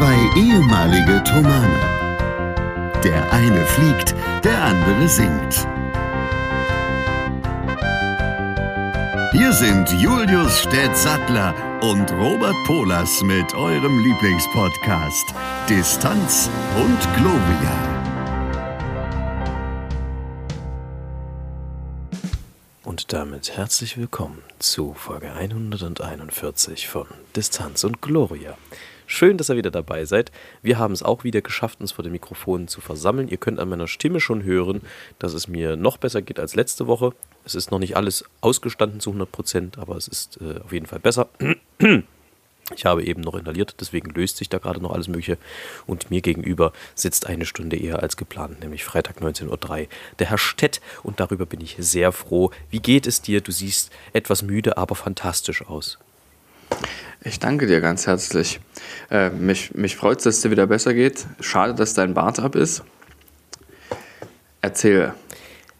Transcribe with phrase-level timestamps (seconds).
[0.00, 1.78] Zwei ehemalige Tomane.
[3.04, 5.68] Der eine fliegt, der andere singt.
[9.32, 15.34] Hier sind Julius Städtsattler und Robert Polas mit eurem Lieblingspodcast
[15.68, 17.90] Distanz und Globia.
[22.84, 27.06] Und damit herzlich willkommen zu Folge 141 von
[27.36, 28.56] Distanz und Gloria.
[29.12, 30.30] Schön, dass ihr wieder dabei seid.
[30.62, 33.26] Wir haben es auch wieder geschafft, uns vor den Mikrofonen zu versammeln.
[33.26, 34.82] Ihr könnt an meiner Stimme schon hören,
[35.18, 37.12] dass es mir noch besser geht als letzte Woche.
[37.44, 40.86] Es ist noch nicht alles ausgestanden zu 100 Prozent, aber es ist äh, auf jeden
[40.86, 41.28] Fall besser.
[42.76, 45.38] Ich habe eben noch inhaliert, deswegen löst sich da gerade noch alles Mögliche.
[45.88, 49.88] Und mir gegenüber sitzt eine Stunde eher als geplant, nämlich Freitag 19.03 Uhr,
[50.20, 50.80] der Herr Stett.
[51.02, 52.52] Und darüber bin ich sehr froh.
[52.70, 53.40] Wie geht es dir?
[53.40, 55.98] Du siehst etwas müde, aber fantastisch aus.
[57.22, 58.60] Ich danke dir ganz herzlich.
[59.10, 61.26] Äh, mich mich freut es, dass es dir wieder besser geht.
[61.40, 62.82] Schade, dass dein Bart ab ist.
[64.62, 65.12] Erzähl,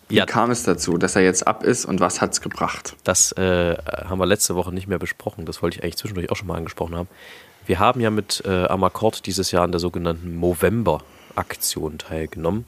[0.08, 0.26] wie ja.
[0.26, 2.96] kam es dazu, dass er jetzt ab ist und was hat es gebracht?
[3.04, 5.46] Das äh, haben wir letzte Woche nicht mehr besprochen.
[5.46, 7.08] Das wollte ich eigentlich zwischendurch auch schon mal angesprochen haben.
[7.64, 12.66] Wir haben ja mit äh, Amakord dieses Jahr an der sogenannten Movember-Aktion teilgenommen.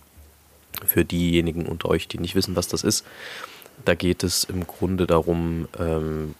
[0.87, 3.05] Für diejenigen unter euch, die nicht wissen, was das ist.
[3.85, 6.35] Da geht es im Grunde darum, ähm,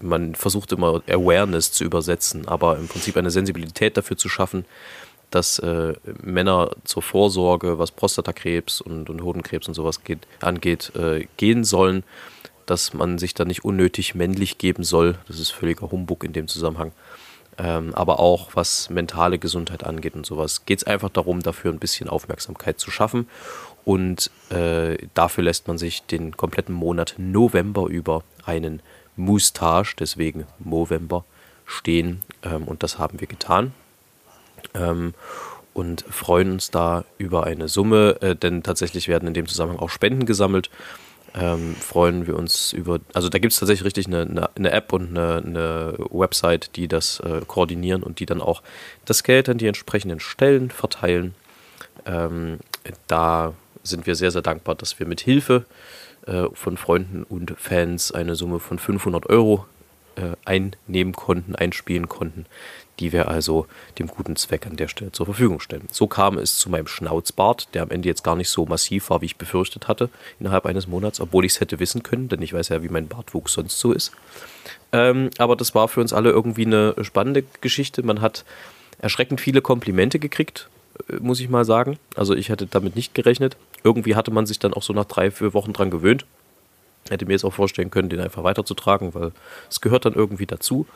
[0.00, 4.64] man versucht immer Awareness zu übersetzen, aber im Prinzip eine Sensibilität dafür zu schaffen,
[5.30, 11.26] dass äh, Männer zur Vorsorge, was Prostatakrebs und, und Hodenkrebs und sowas geht, angeht, äh,
[11.36, 12.04] gehen sollen,
[12.66, 15.18] dass man sich da nicht unnötig männlich geben soll.
[15.26, 16.92] Das ist völliger Humbug in dem Zusammenhang.
[17.58, 21.78] Ähm, aber auch was mentale Gesundheit angeht und sowas, geht es einfach darum, dafür ein
[21.78, 23.28] bisschen Aufmerksamkeit zu schaffen.
[23.84, 28.80] Und äh, dafür lässt man sich den kompletten Monat November über einen
[29.16, 31.24] Moustache, deswegen Movember,
[31.66, 32.20] stehen.
[32.42, 33.72] Ähm, und das haben wir getan.
[34.74, 35.14] Ähm,
[35.74, 39.90] und freuen uns da über eine Summe, äh, denn tatsächlich werden in dem Zusammenhang auch
[39.90, 40.70] Spenden gesammelt.
[41.34, 44.92] Ähm, freuen wir uns über, also da gibt es tatsächlich richtig eine, eine, eine, App
[44.92, 48.62] und eine, eine Website, die das äh, koordinieren und die dann auch
[49.06, 51.34] das Geld an die entsprechenden Stellen verteilen.
[52.04, 52.58] Ähm,
[53.06, 55.64] da sind wir sehr, sehr dankbar, dass wir mit Hilfe
[56.26, 59.66] äh, von Freunden und Fans eine Summe von 500 Euro
[60.16, 62.46] äh, einnehmen konnten, einspielen konnten,
[63.00, 63.66] die wir also
[63.98, 65.88] dem guten Zweck an der Stelle zur Verfügung stellen.
[65.90, 69.20] So kam es zu meinem Schnauzbart, der am Ende jetzt gar nicht so massiv war,
[69.22, 72.52] wie ich befürchtet hatte, innerhalb eines Monats, obwohl ich es hätte wissen können, denn ich
[72.52, 74.12] weiß ja, wie mein Bartwuchs sonst so ist.
[74.92, 78.02] Ähm, aber das war für uns alle irgendwie eine spannende Geschichte.
[78.02, 78.44] Man hat
[78.98, 80.68] erschreckend viele Komplimente gekriegt,
[81.08, 81.98] äh, muss ich mal sagen.
[82.14, 83.56] Also ich hätte damit nicht gerechnet.
[83.84, 86.24] Irgendwie hatte man sich dann auch so nach drei, vier Wochen dran gewöhnt.
[87.08, 89.32] Hätte mir jetzt auch vorstellen können, den einfach weiterzutragen, weil
[89.68, 90.86] es gehört dann irgendwie dazu.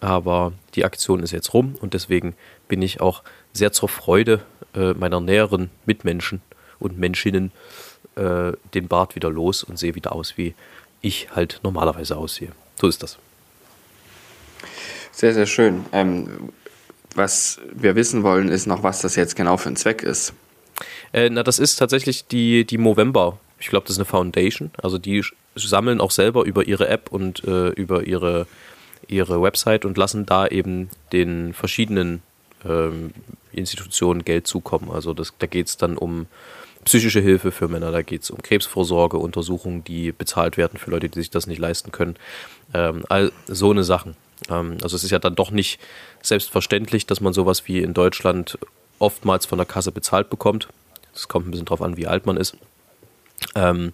[0.00, 2.34] Aber die Aktion ist jetzt rum und deswegen
[2.68, 4.42] bin ich auch sehr zur Freude
[4.74, 6.40] äh, meiner näheren Mitmenschen
[6.78, 7.50] und Menschinnen
[8.14, 10.54] äh, den Bart wieder los und sehe wieder aus, wie
[11.00, 12.52] ich halt normalerweise aussehe.
[12.80, 13.18] So ist das.
[15.12, 15.84] Sehr, sehr schön.
[15.92, 16.50] Ähm,
[17.14, 20.32] was wir wissen wollen, ist noch, was das jetzt genau für ein Zweck ist.
[21.12, 23.38] Äh, na, das ist tatsächlich die, die Movember.
[23.60, 24.70] Ich glaube, das ist eine Foundation.
[24.82, 25.24] Also die
[25.54, 28.46] sammeln auch selber über ihre App und äh, über ihre,
[29.08, 32.22] ihre Website und lassen da eben den verschiedenen
[32.64, 33.12] ähm,
[33.52, 34.90] Institutionen Geld zukommen.
[34.90, 36.26] Also das, da geht es dann um
[36.84, 41.08] psychische Hilfe für Männer, da geht es um Krebsvorsorge, Untersuchungen, die bezahlt werden für Leute,
[41.08, 42.16] die sich das nicht leisten können.
[42.72, 44.16] Ähm, all so eine Sachen.
[44.48, 45.80] Ähm, also es ist ja dann doch nicht
[46.22, 48.58] selbstverständlich, dass man sowas wie in Deutschland
[48.98, 50.68] oftmals von der Kasse bezahlt bekommt.
[51.18, 52.56] Es kommt ein bisschen drauf an, wie alt man ist.
[53.54, 53.92] Ähm,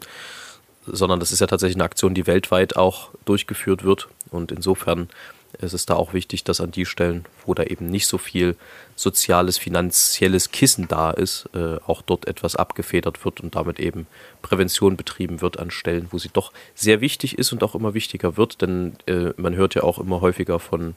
[0.87, 4.09] sondern das ist ja tatsächlich eine Aktion, die weltweit auch durchgeführt wird.
[4.31, 5.09] Und insofern
[5.61, 8.57] ist es da auch wichtig, dass an die Stellen, wo da eben nicht so viel
[8.97, 14.07] soziales, finanzielles Kissen da ist, äh, auch dort etwas abgefedert wird und damit eben
[14.43, 18.37] Prävention betrieben wird an Stellen, wo sie doch sehr wichtig ist und auch immer wichtiger
[18.37, 18.63] wird.
[18.63, 20.95] Denn äh, man hört ja auch immer häufiger von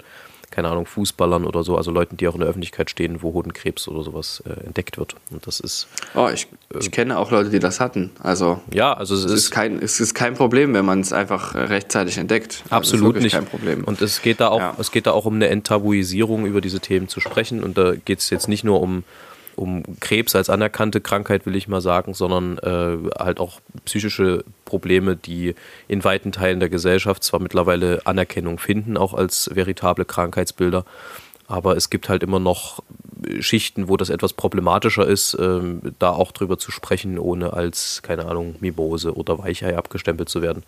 [0.50, 3.88] keine Ahnung, Fußballern oder so, also Leuten, die auch in der Öffentlichkeit stehen, wo Hodenkrebs
[3.88, 5.16] oder sowas äh, entdeckt wird.
[5.30, 5.88] Und das ist.
[6.16, 8.12] Oh, ich, äh, ich kenne auch Leute, die das hatten.
[8.24, 11.12] Also ja, also es, es ist, ist, kein, es ist kein Problem, wenn man es
[11.12, 12.64] einfach rechtzeitig entdeckt.
[12.70, 13.34] Absolut also nicht.
[13.34, 13.84] Kein Problem.
[13.84, 14.76] Und es geht da auch, ja.
[14.80, 17.64] es geht da auch um eine Enttabuisierung über diese Themen zu sprechen.
[17.64, 19.04] Und da geht es jetzt nicht nur um
[19.57, 25.15] um Krebs als anerkannte Krankheit, will ich mal sagen, sondern äh, halt auch psychische Probleme,
[25.15, 25.56] die
[25.88, 30.86] in weiten Teilen der Gesellschaft zwar mittlerweile Anerkennung finden, auch als veritable Krankheitsbilder,
[31.48, 32.83] aber es gibt halt immer noch
[33.39, 38.25] Schichten, wo das etwas problematischer ist, ähm, da auch drüber zu sprechen, ohne als, keine
[38.25, 40.63] Ahnung, Mimose oder Weichei abgestempelt zu werden.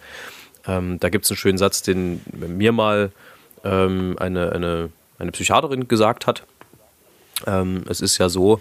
[0.66, 3.12] Ähm, da gibt es einen schönen Satz, den mir mal
[3.64, 4.90] ähm, eine, eine,
[5.20, 6.44] eine Psychiaterin gesagt hat,
[7.46, 8.60] Ähm, es ist ja so,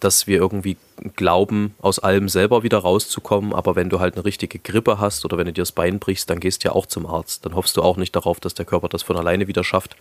[0.00, 0.76] dass wir irgendwie
[1.16, 5.38] glauben, aus allem selber wieder rauszukommen, aber wenn du halt eine richtige Grippe hast oder
[5.38, 7.44] wenn du dir das Bein brichst, dann gehst du ja auch zum Arzt.
[7.44, 9.96] Dann hoffst du auch nicht darauf, dass der Körper das von alleine wieder schafft,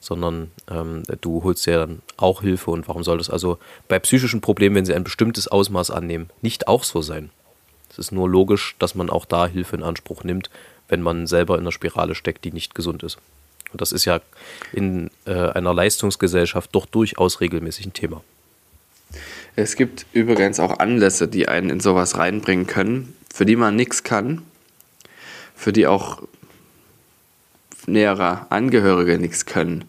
[0.00, 2.70] sondern ähm, du holst dir dann auch Hilfe.
[2.70, 3.58] Und warum soll das also
[3.88, 7.30] bei psychischen Problemen, wenn sie ein bestimmtes Ausmaß annehmen, nicht auch so sein?
[7.90, 10.48] Es ist nur logisch, dass man auch da Hilfe in Anspruch nimmt,
[10.88, 13.18] wenn man selber in einer Spirale steckt, die nicht gesund ist.
[13.72, 14.20] Und das ist ja
[14.72, 18.22] in äh, einer Leistungsgesellschaft doch durchaus regelmäßig ein Thema.
[19.56, 24.02] Es gibt übrigens auch Anlässe, die einen in sowas reinbringen können, für die man nichts
[24.02, 24.42] kann,
[25.54, 26.22] für die auch
[27.86, 29.84] nähere Angehörige nichts können.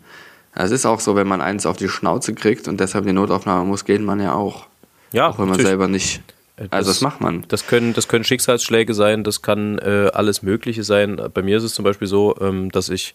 [0.54, 3.66] Es ist auch so, wenn man eins auf die Schnauze kriegt und deshalb die Notaufnahme
[3.66, 4.68] muss, geht man ja auch.
[5.14, 6.22] Ja, auch wenn man selber nicht.
[6.58, 7.46] Äh, Also das macht man.
[7.48, 11.22] Das können, das können Schicksalsschläge sein, das kann äh, alles Mögliche sein.
[11.34, 13.14] Bei mir ist es zum Beispiel so, ähm, dass ich,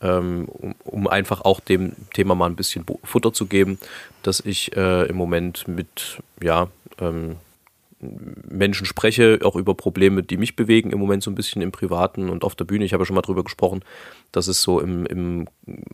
[0.00, 3.78] ähm, um, um einfach auch dem Thema mal ein bisschen Futter zu geben,
[4.22, 6.68] dass ich äh, im Moment mit ja,
[7.00, 7.36] ähm,
[8.48, 12.30] Menschen spreche, auch über Probleme, die mich bewegen, im Moment so ein bisschen im Privaten
[12.30, 12.84] und auf der Bühne.
[12.84, 13.84] Ich habe ja schon mal drüber gesprochen,
[14.32, 15.46] dass es so im, im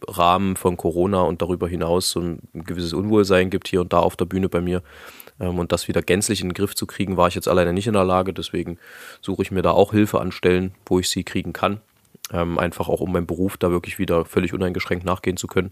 [0.06, 4.16] Rahmen von Corona und darüber hinaus so ein gewisses Unwohlsein gibt hier und da auf
[4.16, 4.82] der Bühne bei mir.
[5.40, 7.86] Ähm, Und das wieder gänzlich in den Griff zu kriegen, war ich jetzt alleine nicht
[7.86, 8.32] in der Lage.
[8.32, 8.78] Deswegen
[9.20, 11.80] suche ich mir da auch Hilfe an Stellen, wo ich sie kriegen kann.
[12.32, 15.70] Ähm, Einfach auch, um meinem Beruf da wirklich wieder völlig uneingeschränkt nachgehen zu können.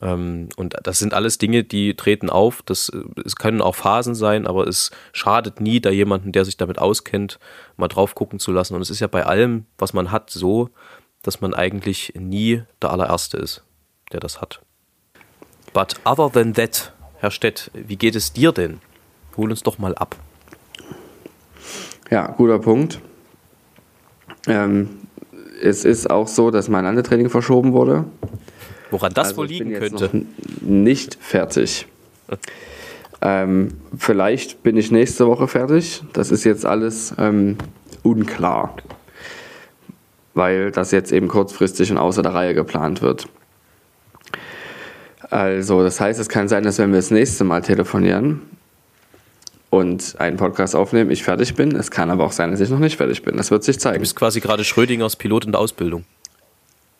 [0.00, 2.62] Ähm, Und das sind alles Dinge, die treten auf.
[2.62, 6.56] Das, äh, es können auch Phasen sein, aber es schadet nie, da jemanden, der sich
[6.56, 7.38] damit auskennt,
[7.76, 8.74] mal drauf gucken zu lassen.
[8.74, 10.70] Und es ist ja bei allem, was man hat, so,
[11.22, 13.62] dass man eigentlich nie der allererste ist,
[14.12, 14.60] der das hat.
[15.72, 18.80] But other than that, Herr Stett, wie geht es dir denn?
[19.36, 20.16] Hol uns doch mal ab.
[22.10, 23.00] Ja, guter Punkt.
[24.46, 25.01] Ähm,
[25.62, 28.04] es ist auch so, dass mein Landetraining verschoben wurde.
[28.90, 30.26] Woran das Also wohl ich bin liegen jetzt könnte?
[30.60, 31.86] nicht fertig.
[33.22, 36.02] ähm, vielleicht bin ich nächste Woche fertig.
[36.12, 37.56] Das ist jetzt alles ähm,
[38.02, 38.76] unklar.
[40.34, 43.28] Weil das jetzt eben kurzfristig und außer der Reihe geplant wird.
[45.30, 48.42] Also, das heißt, es kann sein, dass wenn wir das nächste Mal telefonieren
[49.72, 51.74] und einen Podcast aufnehmen, ich fertig bin.
[51.74, 53.38] Es kann aber auch sein, dass ich noch nicht fertig bin.
[53.38, 54.00] Das wird sich Du zeigen.
[54.00, 56.04] bist quasi gerade Schrödingers Pilot in der Ausbildung.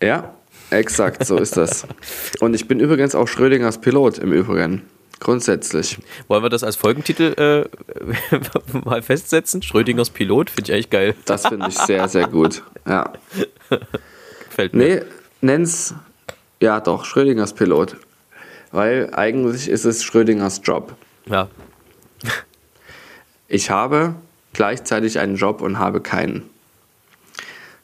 [0.03, 0.33] Ja,
[0.71, 1.87] exakt, so ist das.
[2.41, 4.85] Und ich bin übrigens auch Schrödingers Pilot im Übrigen.
[5.21, 5.99] Grundsätzlich.
[6.29, 9.61] Wollen wir das als Folgentitel äh, mal festsetzen?
[9.61, 11.15] Schrödingers Pilot, finde ich eigentlich geil.
[11.27, 12.63] Das finde ich sehr, sehr gut.
[12.89, 13.13] Ja.
[14.49, 14.83] Gefällt mir.
[14.83, 15.03] Nee,
[15.43, 15.95] nenn's,
[16.63, 17.97] ja doch, Schrödingers Pilot.
[18.71, 20.97] Weil eigentlich ist es Schrödingers Job.
[21.27, 21.51] Ja.
[23.55, 24.15] Ich habe
[24.55, 26.45] gleichzeitig einen Job und habe keinen.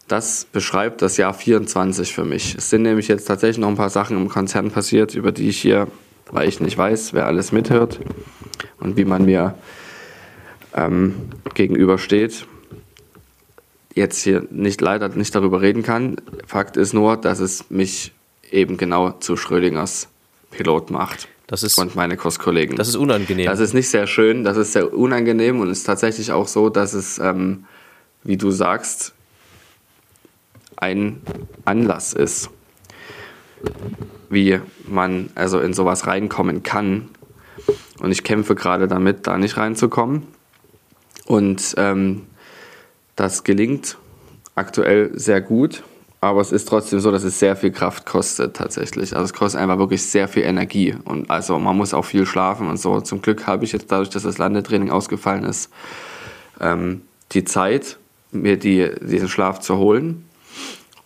[0.09, 2.55] Das beschreibt das Jahr 24 für mich.
[2.55, 5.61] Es sind nämlich jetzt tatsächlich noch ein paar Sachen im Konzern passiert, über die ich
[5.61, 5.87] hier,
[6.31, 8.00] weil ich nicht weiß, wer alles mithört
[8.81, 9.56] und wie man mir
[10.75, 12.47] ähm, gegenübersteht,
[13.94, 16.17] jetzt hier nicht leider nicht darüber reden kann.
[16.47, 18.12] Fakt ist nur, dass es mich
[18.50, 20.09] eben genau zu Schrödingers
[20.50, 22.77] Pilot macht Das ist, und meine Kurskollegen.
[22.77, 23.47] das ist unangenehm.
[23.47, 26.69] Das ist nicht sehr schön, das ist sehr unangenehm und es ist tatsächlich auch so,
[26.69, 27.65] dass es, ähm,
[28.23, 29.15] wie du sagst,
[30.76, 31.23] ein
[31.64, 32.50] Anlass ist,
[34.28, 37.09] wie man also in sowas reinkommen kann.
[38.00, 40.25] Und ich kämpfe gerade damit, da nicht reinzukommen.
[41.25, 42.26] Und ähm,
[43.17, 43.97] das gelingt
[44.55, 45.83] aktuell sehr gut,
[46.20, 49.14] aber es ist trotzdem so, dass es sehr viel Kraft kostet tatsächlich.
[49.14, 52.68] Also es kostet einfach wirklich sehr viel Energie und also man muss auch viel schlafen
[52.68, 53.00] und so.
[53.00, 55.70] Zum Glück habe ich jetzt dadurch, dass das Landetraining ausgefallen ist,
[56.60, 57.98] ähm, die Zeit,
[58.32, 60.25] mir die, diesen Schlaf zu holen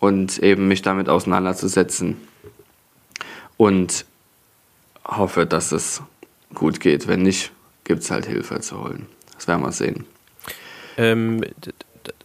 [0.00, 2.16] und eben mich damit auseinanderzusetzen
[3.56, 4.06] und
[5.04, 6.02] hoffe, dass es
[6.54, 7.06] gut geht.
[7.06, 7.52] Wenn nicht,
[7.84, 9.06] gibt es halt Hilfe zu holen.
[9.34, 10.04] Das werden wir sehen.
[10.96, 11.42] Ähm,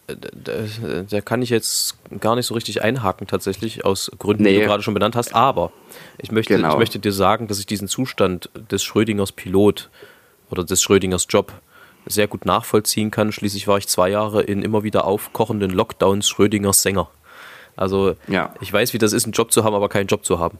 [0.07, 4.59] da kann ich jetzt gar nicht so richtig einhaken tatsächlich, aus Gründen, die Nee.
[4.61, 5.35] du gerade schon benannt hast.
[5.35, 5.71] Aber
[6.17, 6.71] ich möchte, Genau.
[6.73, 9.89] ich möchte dir sagen, dass ich diesen Zustand des Schrödingers Pilot
[10.49, 11.51] oder des Schrödingers Job
[12.05, 13.33] sehr gut nachvollziehen kann.
[13.33, 17.09] Schließlich war ich zwei Jahre in immer wieder aufkochenden Lockdowns Schrödingers Sänger.
[17.75, 18.53] Also Ja.
[18.61, 20.57] ich weiß, wie das ist, einen Job zu haben, aber keinen Job zu haben.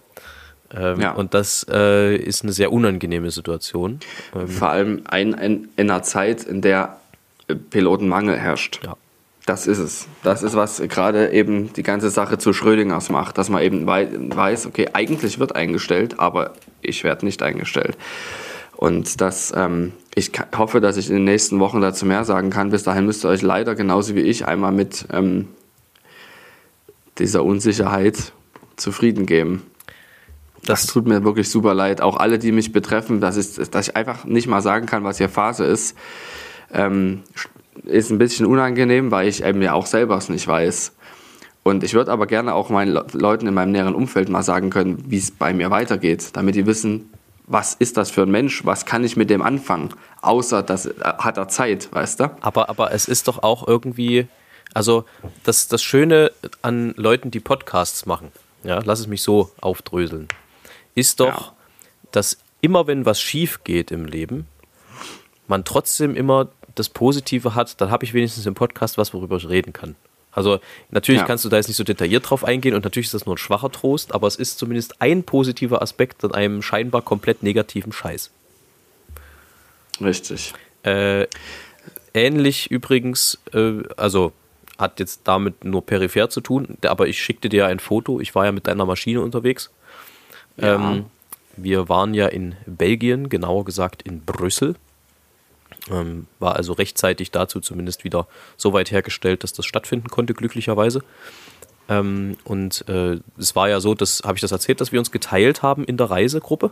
[0.75, 1.13] Ähm, Ja.
[1.13, 4.01] Und das äh, ist eine sehr unangenehme Situation.
[4.36, 6.98] Ähm, Vor allem ein, ein, in einer Zeit, in der
[7.70, 8.82] Pilotenmangel herrscht.
[8.84, 8.98] ja.
[9.48, 10.08] Das ist es.
[10.24, 14.10] Das ist, was gerade eben die ganze Sache zu Schrödingers macht, dass man eben wei
[14.12, 16.51] weiß, okay, eigentlich wird eingestellt, aber
[16.82, 17.98] ich werde nicht eingestellt.
[18.75, 22.72] Und das, ähm, ich hoffe, dass ich in den nächsten Wochen dazu mehr sagen kann.
[22.72, 25.48] Bis dahin müsst ihr euch leider genauso wie ich einmal mit ähm,
[27.18, 28.34] dieser Unsicherheit
[28.75, 29.63] zufrieden geben.
[30.66, 32.01] Das, das, tut mir wirklich super leid.
[32.01, 35.20] Auch alle, die mich betreffen, dass ich, dass ich einfach nicht mal sagen kann, was
[35.20, 35.96] hier Phase ist,
[36.74, 37.24] ähm,
[37.84, 40.93] ist ein bisschen unangenehm, weil ich eben ja auch selber es nicht weiß.
[41.63, 45.03] Und ich würde aber gerne auch meinen Leuten in meinem näheren Umfeld mal sagen können,
[45.07, 47.12] wie es bei mir weitergeht, damit die wissen,
[47.48, 49.89] was ist das für ein Mensch, was kann ich mit dem anfangen,
[50.22, 52.31] außer dass äh, hat er Zeit, weißt du?
[52.41, 54.27] Aber, aber es ist doch auch irgendwie,
[54.74, 55.05] also
[55.43, 56.31] das, das Schöne
[56.62, 58.31] an Leuten, die Podcasts machen,
[58.63, 60.27] ja, lass es mich so aufdröseln,
[60.93, 61.53] ist doch, ja.
[62.12, 64.48] dass immer wenn was schief geht im Leben,
[65.48, 69.50] man trotzdem immer das Positive hat, dann habe ich wenigstens im Podcast was, worüber ich
[69.50, 69.96] reden kann.
[70.31, 70.60] Also
[70.91, 71.27] natürlich ja.
[71.27, 73.39] kannst du da jetzt nicht so detailliert drauf eingehen und natürlich ist das nur ein
[73.39, 78.29] schwacher Trost, aber es ist zumindest ein positiver Aspekt an einem scheinbar komplett negativen Scheiß.
[80.00, 80.53] Richtig.
[80.84, 81.25] Äh,
[82.13, 84.31] ähnlich übrigens, äh, also
[84.77, 88.19] hat jetzt damit nur peripher zu tun, aber ich schickte dir ein Foto.
[88.19, 89.72] Ich war ja mit deiner Maschine unterwegs.
[90.57, 90.75] Ja.
[90.75, 91.05] Ähm,
[91.55, 94.75] wir waren ja in Belgien, genauer gesagt in Brüssel.
[95.91, 98.27] Ähm, war also rechtzeitig dazu zumindest wieder
[98.58, 101.01] so weit hergestellt, dass das stattfinden konnte, glücklicherweise.
[101.89, 105.12] Ähm, und äh, es war ja so, das habe ich das erzählt, dass wir uns
[105.12, 106.72] geteilt haben in der Reisegruppe.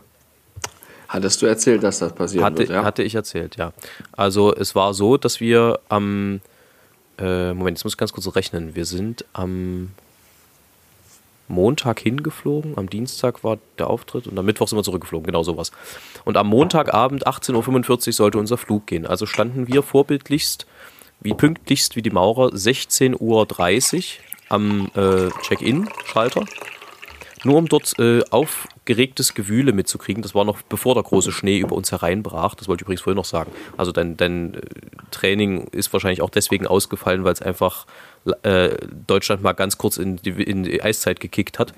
[1.07, 2.83] Hattest du erzählt, dass das passiert hatte, wird, ja?
[2.83, 3.71] Hatte ich erzählt, ja.
[4.11, 6.41] Also es war so, dass wir am
[7.17, 8.75] äh, Moment, jetzt muss ich ganz kurz rechnen.
[8.75, 9.91] Wir sind am
[11.47, 15.71] Montag hingeflogen, am Dienstag war der Auftritt und am Mittwoch sind wir zurückgeflogen, genau sowas.
[16.23, 19.05] Und am Montagabend 18.45 Uhr sollte unser Flug gehen.
[19.05, 20.65] Also standen wir vorbildlichst,
[21.21, 23.47] wie pünktlichst wie die Maurer, 16.30 Uhr
[24.49, 26.45] am äh, Check-In-Schalter
[27.45, 30.23] nur um dort äh, aufgeregtes Gewühle mitzukriegen.
[30.23, 32.55] Das war noch bevor der große Schnee über uns hereinbrach.
[32.55, 33.51] Das wollte ich übrigens vorhin noch sagen.
[33.77, 34.61] Also dein, dein äh,
[35.15, 37.85] Training ist wahrscheinlich auch deswegen ausgefallen, weil es einfach
[38.43, 38.69] äh,
[39.07, 41.73] Deutschland mal ganz kurz in die, in die Eiszeit gekickt hat.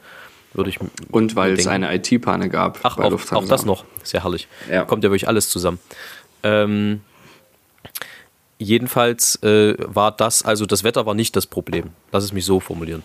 [0.53, 0.79] Würde ich
[1.11, 1.61] Und weil denken.
[1.61, 2.79] es eine IT-Panne gab.
[2.83, 3.85] Ach, auch, auch, das noch.
[4.03, 4.47] Sehr herrlich.
[4.71, 4.85] Ja.
[4.85, 5.79] Kommt ja wirklich alles zusammen.
[6.43, 7.01] Ähm,
[8.57, 11.91] jedenfalls äh, war das, also das Wetter war nicht das Problem.
[12.11, 13.03] Lass es mich so formulieren.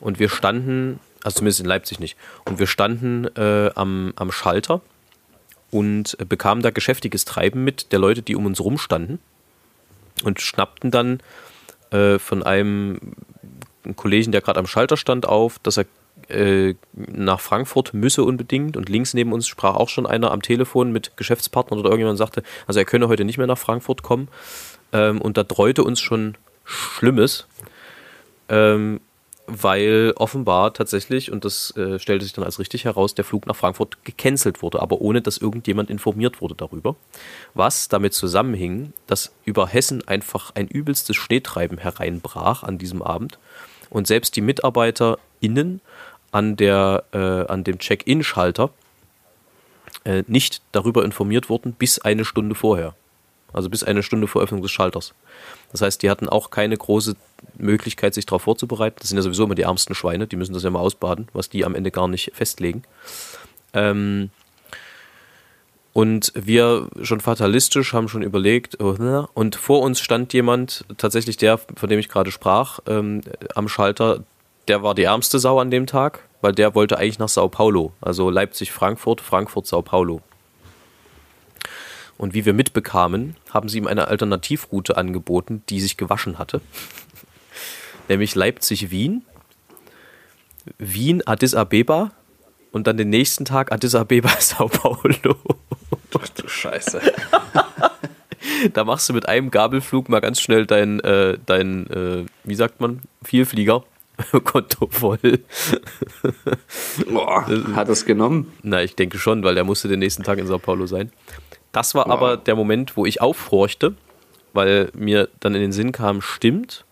[0.00, 2.16] Und wir standen also zumindest in Leipzig nicht.
[2.44, 4.82] Und wir standen äh, am, am Schalter
[5.70, 9.18] und äh, bekamen da geschäftiges Treiben mit der Leute, die um uns rumstanden
[10.22, 11.20] und schnappten dann
[11.90, 12.98] äh, von einem
[13.96, 15.86] Kollegen, der gerade am Schalter stand, auf, dass er
[16.28, 20.92] äh, nach Frankfurt müsse unbedingt und links neben uns sprach auch schon einer am Telefon
[20.92, 24.28] mit Geschäftspartnern oder irgendjemand sagte, also er könne heute nicht mehr nach Frankfurt kommen
[24.92, 27.46] ähm, und da dreute uns schon Schlimmes.
[28.48, 29.00] Ähm,
[29.46, 33.56] weil offenbar tatsächlich, und das äh, stellte sich dann als richtig heraus, der Flug nach
[33.56, 36.96] Frankfurt gecancelt wurde, aber ohne dass irgendjemand informiert wurde darüber.
[37.52, 43.38] Was damit zusammenhing, dass über Hessen einfach ein übelstes Schneetreiben hereinbrach an diesem Abend
[43.90, 45.80] und selbst die MitarbeiterInnen
[46.32, 48.70] an, der, äh, an dem Check-In-Schalter
[50.04, 52.94] äh, nicht darüber informiert wurden, bis eine Stunde vorher.
[53.54, 55.14] Also bis eine Stunde vor Öffnung des Schalters.
[55.72, 57.16] Das heißt, die hatten auch keine große
[57.56, 58.96] Möglichkeit, sich darauf vorzubereiten.
[59.00, 61.48] Das sind ja sowieso immer die ärmsten Schweine, die müssen das ja mal ausbaden, was
[61.48, 62.84] die am Ende gar nicht festlegen.
[63.72, 64.30] Ähm,
[65.94, 68.96] und wir schon fatalistisch haben schon überlegt, oh,
[69.32, 73.20] und vor uns stand jemand, tatsächlich der, von dem ich gerade sprach, ähm,
[73.54, 74.24] am Schalter,
[74.66, 77.92] der war die ärmste Sau an dem Tag, weil der wollte eigentlich nach Sao Paulo,
[78.00, 80.20] also Leipzig-Frankfurt, Frankfurt-Sao Paulo.
[82.16, 86.60] Und wie wir mitbekamen, haben sie ihm eine Alternativroute angeboten, die sich gewaschen hatte.
[88.08, 89.24] Nämlich Leipzig-Wien,
[90.78, 92.12] Wien-Addis Abeba
[92.72, 95.36] und dann den nächsten Tag Addis Abeba, Sao Paulo.
[96.18, 97.00] Ach du Scheiße.
[98.72, 102.80] da machst du mit einem Gabelflug mal ganz schnell dein, äh, dein äh, wie sagt
[102.80, 103.84] man, Vielflieger.
[104.44, 105.40] Konto voll.
[107.10, 108.52] Boah, hat es genommen?
[108.62, 111.10] Na, ich denke schon, weil der musste den nächsten Tag in Sao Paulo sein.
[111.74, 112.12] Das war wow.
[112.12, 113.94] aber der Moment, wo ich aufhorchte,
[114.52, 116.84] weil mir dann in den Sinn kam, stimmt,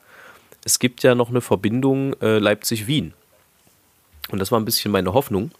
[0.65, 3.15] es gibt ja noch eine Verbindung äh, Leipzig-Wien.
[4.31, 5.53] Und das war ein bisschen meine Hoffnung,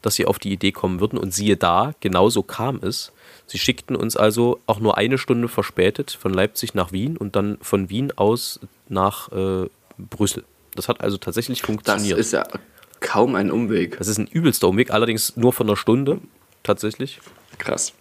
[0.00, 1.18] dass sie auf die Idee kommen würden.
[1.18, 3.10] Und siehe da, genauso kam es.
[3.46, 7.58] Sie schickten uns also auch nur eine Stunde verspätet von Leipzig nach Wien und dann
[7.62, 10.44] von Wien aus nach äh, Brüssel.
[10.76, 12.16] Das hat also tatsächlich funktioniert.
[12.16, 12.46] Das ist ja
[13.00, 13.98] kaum ein Umweg.
[13.98, 16.20] Das ist ein übelster Umweg, allerdings nur von einer Stunde
[16.62, 17.20] tatsächlich.
[17.62, 17.92] Krass.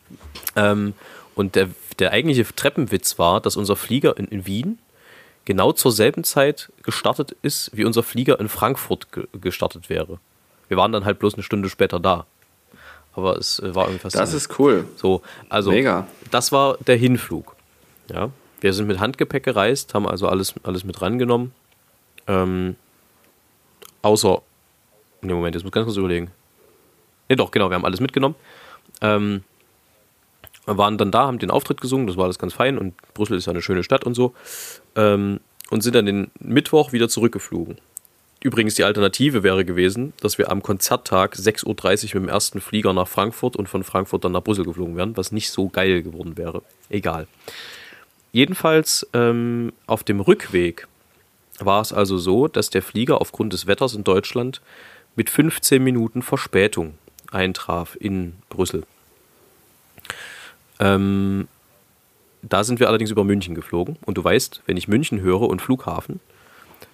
[0.56, 0.94] Ähm,
[1.36, 4.80] und der, der eigentliche Treppenwitz war, dass unser Flieger in, in, Wien
[5.46, 10.20] genau zur selben Zeit gestartet ist, wie unser Flieger in Frankfurt ge gestartet wäre.
[10.68, 12.26] Wir waren dann halt bloß eine Stunde später da.
[13.14, 14.34] Aber es äh, war irgendwie faszinierend.
[14.34, 14.88] Das ist cool.
[14.96, 16.08] So, also Mega.
[16.32, 17.56] das war der Hinflug.
[18.10, 18.30] Ja,
[18.62, 21.54] wir sind mit Handgepäck gereist, haben also alles, alles mit rangenommen.
[22.28, 22.76] Ähm,
[24.02, 24.42] außer,
[25.22, 26.32] ne Moment, jetzt muss ich ganz kurz überlegen.
[27.30, 28.36] Ne, doch, genau, wir haben alles mitgenommen.
[29.02, 29.44] Ähm,
[30.66, 33.46] waren dann da, haben den Auftritt gesungen, das war alles ganz fein und Brüssel ist
[33.46, 34.34] ja eine schöne Stadt und so.
[34.96, 35.40] Ähm,
[35.70, 37.78] und sind dann den Mittwoch wieder zurückgeflogen.
[38.44, 41.68] Übrigens, die Alternative wäre gewesen, dass wir am Konzerttag 6.30
[42.16, 45.16] Uhr mit dem ersten Flieger nach Frankfurt und von Frankfurt dann nach Brüssel geflogen wären,
[45.16, 46.64] was nicht so geil geworden wäre.
[46.90, 47.28] Egal.
[48.32, 50.88] Jedenfalls ähm, auf dem Rückweg
[51.60, 54.62] war es also so, dass der Flieger aufgrund des Wetters in Deutschland
[55.16, 56.96] mit 15 Minuten Verspätung
[57.32, 58.84] eintraf in Brüssel.
[60.82, 61.48] Ähm,
[62.42, 63.98] da sind wir allerdings über München geflogen.
[64.06, 66.20] Und du weißt, wenn ich München höre und Flughafen,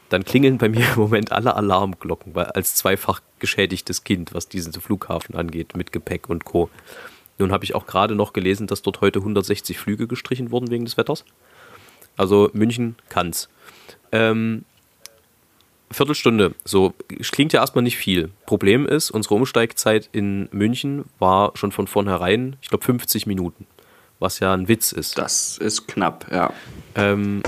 [0.09, 4.73] dann klingeln bei mir im Moment alle Alarmglocken, weil als zweifach geschädigtes Kind, was diesen
[4.73, 6.69] Flughafen angeht, mit Gepäck und Co.
[7.39, 10.85] Nun habe ich auch gerade noch gelesen, dass dort heute 160 Flüge gestrichen wurden wegen
[10.85, 11.23] des Wetters.
[12.17, 13.47] Also München kann's.
[14.11, 14.65] Ähm,
[15.91, 16.93] Viertelstunde, so
[17.31, 18.31] klingt ja erstmal nicht viel.
[18.45, 23.67] Problem ist, unsere Umsteigzeit in München war schon von vornherein, ich glaube, 50 Minuten
[24.19, 25.17] was ja ein Witz ist.
[25.17, 26.53] Das ist knapp, ja.
[26.95, 27.43] Ähm,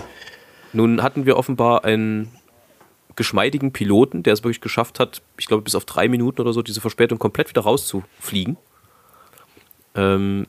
[0.73, 2.31] nun hatten wir offenbar einen
[3.15, 6.61] geschmeidigen Piloten, der es wirklich geschafft hat, ich glaube bis auf drei Minuten oder so,
[6.61, 8.57] diese Verspätung komplett wieder rauszufliegen.
[9.95, 10.47] Ähm,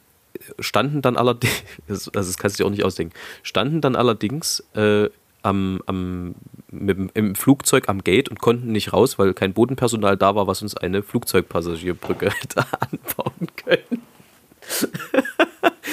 [0.60, 5.08] standen dann allerdings, also das kannst du dir auch nicht ausdenken, standen dann allerdings äh,
[5.42, 6.34] am, am,
[6.70, 10.62] mit, im Flugzeug am Gate und konnten nicht raus, weil kein Bodenpersonal da war, was
[10.62, 14.02] uns eine Flugzeugpassagierbrücke hätte anbauen können.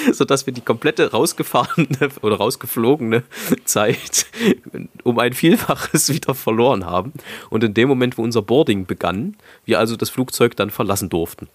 [0.13, 1.87] sodass wir die komplette rausgefahrene
[2.21, 3.23] oder rausgeflogene
[3.65, 4.27] Zeit
[5.03, 7.13] um ein Vielfaches wieder verloren haben.
[7.49, 9.35] Und in dem Moment, wo unser Boarding begann,
[9.65, 11.47] wir also das Flugzeug dann verlassen durften.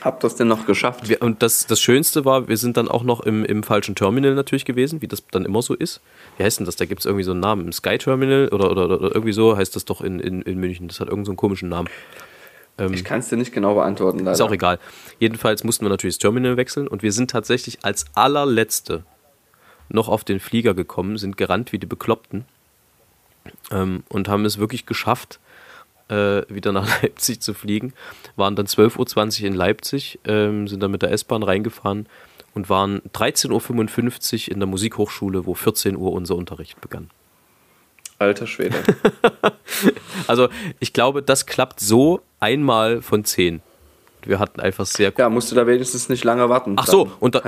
[0.00, 1.08] Habt ihr es denn noch geschafft?
[1.08, 4.34] Wir, und das, das Schönste war, wir sind dann auch noch im, im falschen Terminal
[4.34, 6.00] natürlich gewesen, wie das dann immer so ist.
[6.36, 6.76] Wie heißt denn das?
[6.76, 7.66] Da gibt es irgendwie so einen Namen.
[7.66, 10.86] Im Sky Terminal oder, oder, oder, irgendwie so heißt das doch in, in, in München.
[10.86, 11.88] Das hat irgendeinen so komischen Namen.
[12.78, 14.20] Ähm, ich kann es dir nicht genau beantworten.
[14.20, 14.32] Leider.
[14.32, 14.78] Ist auch egal.
[15.18, 19.04] Jedenfalls mussten wir natürlich das Terminal wechseln und wir sind tatsächlich als allerletzte
[19.88, 22.44] noch auf den Flieger gekommen, sind gerannt wie die Bekloppten
[23.70, 25.40] ähm, und haben es wirklich geschafft,
[26.08, 27.92] äh, wieder nach Leipzig zu fliegen.
[28.36, 32.06] Waren dann 12.20 Uhr in Leipzig, ähm, sind dann mit der S-Bahn reingefahren
[32.54, 37.10] und waren 13.55 Uhr in der Musikhochschule, wo 14 Uhr unser Unterricht begann.
[38.18, 38.76] Alter Schwede.
[40.26, 40.48] also
[40.80, 43.60] ich glaube, das klappt so einmal von zehn.
[44.24, 45.12] Wir hatten einfach sehr.
[45.16, 46.74] Ja, musst du da wenigstens nicht lange warten.
[46.76, 47.40] Ach so, und, da,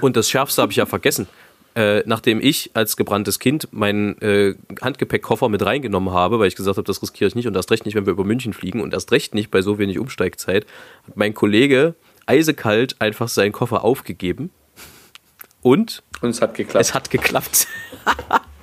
[0.00, 1.28] und das Schärfste habe ich ja vergessen.
[1.76, 6.76] Äh, nachdem ich als gebranntes Kind meinen äh, Handgepäckkoffer mit reingenommen habe, weil ich gesagt
[6.76, 8.94] habe, das riskiere ich nicht und erst recht nicht, wenn wir über München fliegen und
[8.94, 10.66] erst recht nicht bei so wenig Umsteigzeit,
[11.08, 14.50] hat mein Kollege eisekalt einfach seinen Koffer aufgegeben
[15.62, 16.80] und, und es hat geklappt.
[16.80, 17.66] Es hat geklappt.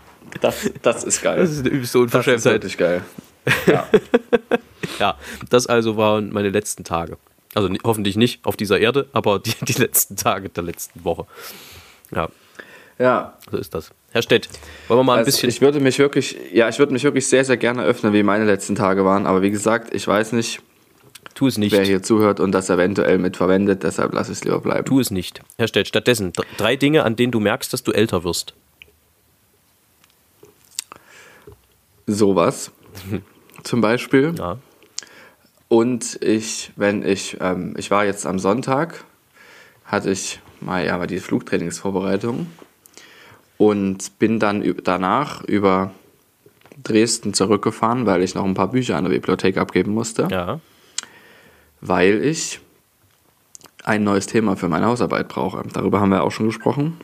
[0.42, 1.38] Das, das ist geil.
[1.38, 2.64] Das ist eine übelste Unverschämtheit.
[2.64, 3.02] Das ist wirklich geil.
[3.68, 3.88] Ja.
[5.00, 5.18] ja,
[5.50, 7.18] das also waren meine letzten Tage.
[7.54, 11.26] Also hoffentlich nicht auf dieser Erde, aber die, die letzten Tage der letzten Woche.
[12.14, 12.30] Ja.
[12.98, 13.38] Ja.
[13.50, 13.92] So ist das.
[14.12, 14.50] Herr Stett,
[14.88, 15.50] wollen wir mal ein also bisschen.
[15.50, 18.46] Ich würde mich wirklich, ja, ich würde mich wirklich sehr, sehr gerne öffnen, wie meine
[18.46, 19.26] letzten Tage waren.
[19.26, 20.62] Aber wie gesagt, ich weiß nicht,
[21.34, 21.72] Tu es nicht.
[21.72, 24.86] Wer hier zuhört und das eventuell mitverwendet, deshalb lass es lieber bleiben.
[24.86, 25.42] Tu es nicht.
[25.58, 28.54] Herr Stett, stattdessen drei Dinge, an denen du merkst, dass du älter wirst.
[32.14, 32.72] Sowas.
[33.64, 34.34] Zum Beispiel.
[34.38, 34.58] Ja.
[35.68, 39.06] Und ich, wenn ich, ähm, ich war jetzt am Sonntag,
[39.86, 42.48] hatte ich mal ja mal die Flugtrainingsvorbereitung
[43.58, 45.92] und bin dann danach über
[46.84, 50.28] Dresden zurückgefahren, weil ich noch ein paar Bücher an der Bibliothek abgeben musste.
[50.32, 50.60] Ja.
[51.80, 52.60] Weil ich
[53.84, 55.64] ein neues Thema für meine Hausarbeit brauche.
[55.74, 56.98] Darüber haben wir auch schon gesprochen.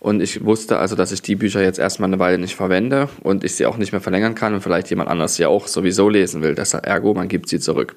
[0.00, 3.42] Und ich wusste also, dass ich die Bücher jetzt erstmal eine Weile nicht verwende und
[3.42, 6.40] ich sie auch nicht mehr verlängern kann und vielleicht jemand anders sie auch sowieso lesen
[6.42, 6.54] will.
[6.54, 7.96] Deshalb ergo, man gibt sie zurück.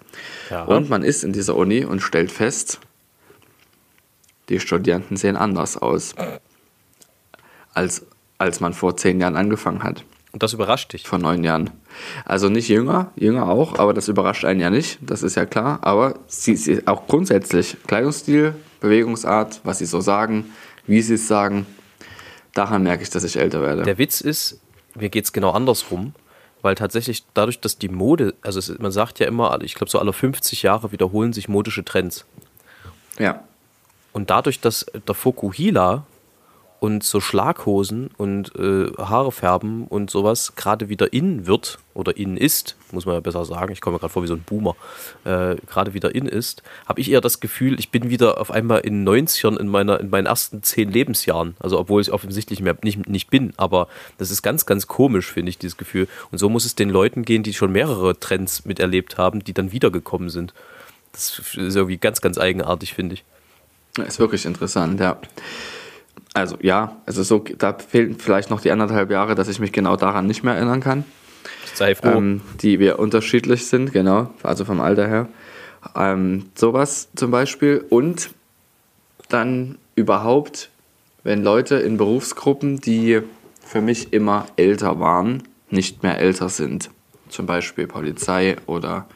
[0.49, 0.63] Ja.
[0.63, 2.79] Und man ist in dieser Uni und stellt fest,
[4.49, 6.15] die Studierenden sehen anders aus,
[7.73, 8.05] als,
[8.39, 10.03] als man vor zehn Jahren angefangen hat.
[10.33, 11.07] Und das überrascht dich?
[11.07, 11.69] Vor neun Jahren.
[12.25, 15.79] Also nicht jünger, jünger auch, aber das überrascht einen ja nicht, das ist ja klar.
[15.81, 20.51] Aber sie, sie auch grundsätzlich, Kleidungsstil, Bewegungsart, was sie so sagen,
[20.87, 21.65] wie sie es sagen,
[22.53, 23.83] daran merke ich, dass ich älter werde.
[23.83, 24.59] Der Witz ist,
[24.95, 26.13] mir geht es genau andersrum,
[26.61, 29.99] weil tatsächlich dadurch, dass die Mode, also es, man sagt ja immer, ich glaube so
[29.99, 32.25] alle 50 Jahre wiederholen sich modische Trends.
[33.17, 33.43] Ja.
[34.13, 36.05] Und dadurch, dass der Fokuhila
[36.79, 42.37] und so Schlaghosen und äh, Haare färben und sowas gerade wieder in wird oder in
[42.37, 44.75] ist, muss man ja besser sagen, ich komme mir gerade vor wie so ein Boomer,
[45.23, 48.79] äh, gerade wieder in ist, habe ich eher das Gefühl, ich bin wieder auf einmal
[48.79, 51.55] in 90ern in, meiner, in meinen ersten zehn Lebensjahren.
[51.59, 55.49] Also obwohl ich offensichtlich mehr nicht, nicht bin, aber das ist ganz, ganz komisch, finde
[55.49, 56.07] ich, dieses Gefühl.
[56.31, 59.71] Und so muss es den Leuten gehen, die schon mehrere Trends miterlebt haben, die dann
[59.71, 60.53] wiedergekommen sind.
[61.11, 63.23] Das ist irgendwie ganz, ganz eigenartig, finde ich.
[63.97, 65.17] Ist wirklich interessant, ja.
[66.33, 69.97] Also ja, also so, da fehlen vielleicht noch die anderthalb Jahre, dass ich mich genau
[69.97, 71.03] daran nicht mehr erinnern kann.
[71.73, 72.09] Sei froh.
[72.09, 75.29] Ähm, die wir unterschiedlich sind, genau, also vom Alter her.
[75.95, 77.85] Ähm, sowas zum Beispiel.
[77.89, 78.31] Und
[79.29, 80.69] dann überhaupt,
[81.23, 83.21] wenn Leute in Berufsgruppen, die
[83.63, 86.89] für mich immer älter waren, nicht mehr älter sind.
[87.29, 89.07] Zum Beispiel Polizei oder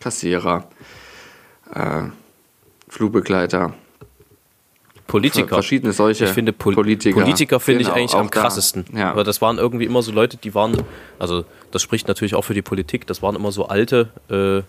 [0.00, 0.68] Kassierer,
[1.74, 2.04] äh,
[2.88, 3.74] Flugbegleiter,
[5.08, 5.48] Politiker.
[5.48, 7.20] verschiedene solche ich finde Pol Politiker.
[7.20, 8.40] Politiker, finde Genau, ich eigentlich am da.
[8.42, 8.84] krassesten.
[8.94, 9.10] Ja.
[9.10, 10.76] Aber das waren irgendwie immer so Leute, die waren,
[11.18, 14.62] also das spricht natürlich auch für die Politik, das waren immer so alte, äh,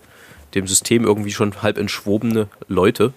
[0.54, 3.12] dem System irgendwie schon halb entschwobene Leute.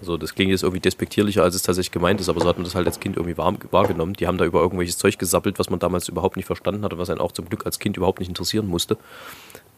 [0.00, 2.64] Also das klingt jetzt irgendwie despektierlicher, als es tatsächlich gemeint ist, aber so hat man
[2.64, 4.14] das halt als Kind irgendwie wahr, wahrgenommen.
[4.14, 7.10] Die haben da über irgendwelches Zeug gesappelt, was man damals überhaupt nicht verstanden hatte, was
[7.10, 8.96] einen auch zum Glück als Kind überhaupt nicht interessieren musste.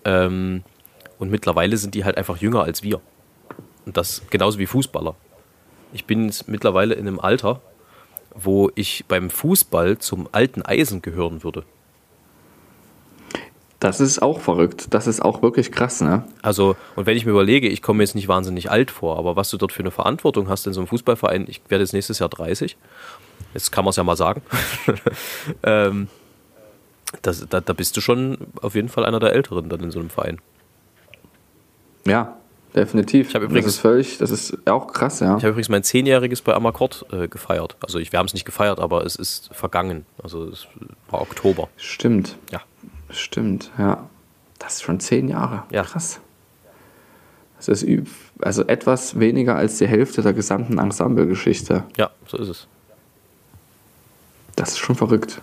[0.05, 0.63] Ähm,
[1.19, 3.01] und mittlerweile sind die halt einfach jünger als wir.
[3.85, 5.17] Und das genauso wie Fußballer.
[5.93, 7.61] Ich bin jetzt mittlerweile in einem Alter,
[8.35, 11.65] wo ich beim Fußball zum alten Eisen gehören würde.
[13.83, 14.95] Das ist auch verrückt.
[14.95, 16.25] Das ist auch wirklich krass, ne?
[16.41, 19.51] Also, und wenn ich mir überlege, ich komme jetzt nicht wahnsinnig alt vor, aber was
[19.51, 22.29] du dort für eine Verantwortung hast in so einem Fußballverein, ich werde jetzt nächstes Jahr
[22.29, 22.77] 30,
[23.55, 24.41] jetzt kann man es ja mal sagen,
[25.65, 26.07] ähm,
[27.23, 29.99] das, da, da bist du schon auf jeden Fall einer der Älteren dann in so
[29.99, 30.41] einem Verein.
[32.07, 32.37] Ja,
[32.75, 33.29] definitiv.
[33.29, 35.37] Ich übrigens- das ist völlig, das ist auch krass, ja.
[35.37, 37.77] Ich habe übrigens mein Zehnjähriges bei Amakord äh, gefeiert.
[37.83, 40.07] Also ich, wir haben es nicht gefeiert, aber es ist vergangen.
[40.23, 40.67] Also es
[41.11, 41.69] war Oktober.
[41.77, 42.37] Stimmt.
[42.51, 42.61] Ja.
[43.11, 44.09] Stimmt, ja.
[44.59, 45.65] Das ist schon zehn Jahre.
[45.71, 45.83] Ja.
[45.83, 46.21] Krass.
[47.57, 47.87] Das ist
[48.41, 51.85] also etwas weniger als die Hälfte der gesamten Ensemble-Geschichte.
[51.97, 52.67] Ja, so ist es.
[54.57, 55.41] Das ist schon verrückt.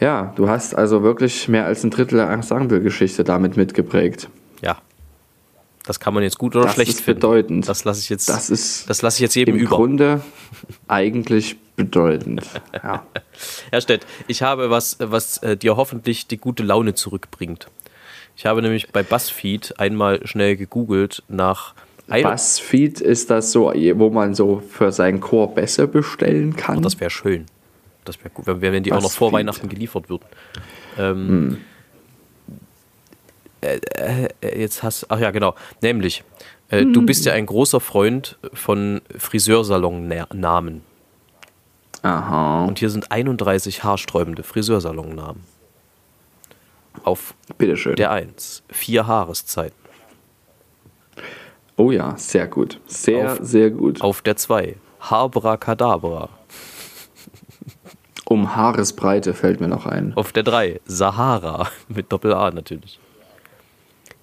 [0.00, 0.32] Ja.
[0.36, 4.28] du hast also wirklich mehr als ein Drittel der Ensemble-Geschichte damit mitgeprägt.
[4.62, 4.80] Ja.
[5.84, 7.20] Das kann man jetzt gut oder Das schlecht ist finden.
[7.20, 7.68] bedeutend.
[7.68, 8.28] Das lasse ich jetzt.
[8.28, 9.76] Das ist das lasse ich jetzt jedem Im über.
[9.76, 10.20] Grunde
[10.88, 12.42] eigentlich bedeutend.
[12.72, 13.06] Ja.
[13.70, 17.68] Herr Stett, ich habe was, was äh, dir hoffentlich die gute Laune zurückbringt.
[18.36, 21.74] Ich habe nämlich bei BuzzFeed einmal schnell gegoogelt nach
[22.08, 26.78] Buzzfeed ist das so, wo man so für seinen Chor besser bestellen kann.
[26.78, 27.46] Oh, das wäre schön.
[28.04, 29.18] Das wäre gut, wenn, wenn die auch noch BuzzFeed.
[29.18, 30.24] vor Weihnachten geliefert würden.
[30.98, 31.58] Ähm,
[33.74, 35.54] äh, äh, jetzt hast ach ja, genau.
[35.82, 36.24] Nämlich,
[36.68, 40.82] äh, du bist ja ein großer Freund von Friseursalon-Namen.
[42.02, 42.64] Aha.
[42.66, 45.42] Und hier sind 31 haarsträubende Friseursalonnamen.
[47.04, 47.96] Auf Bitteschön.
[47.96, 49.76] der 1 vier Haareszeiten.
[51.76, 52.80] Oh ja, sehr gut.
[52.86, 54.00] Sehr, Auf- sehr gut.
[54.00, 56.28] Auf der 2 Habracadabra.
[58.24, 60.12] Um Haaresbreite fällt mir noch ein.
[60.16, 62.98] Auf der 3 Sahara mit Doppel-A natürlich.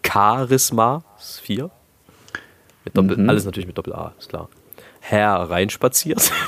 [0.06, 1.70] Charisma ist 4.
[2.86, 4.50] Mit Doppel, Alles natürlich mit Doppel-A, ist klar.
[5.00, 6.32] Herr reinspaziert.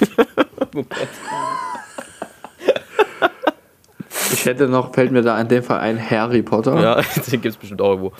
[4.32, 6.80] Ich hätte noch, fällt mir da in dem Fall ein Harry Potter.
[6.82, 6.96] ja,
[7.32, 8.14] den gibt es bestimmt auch irgendwo.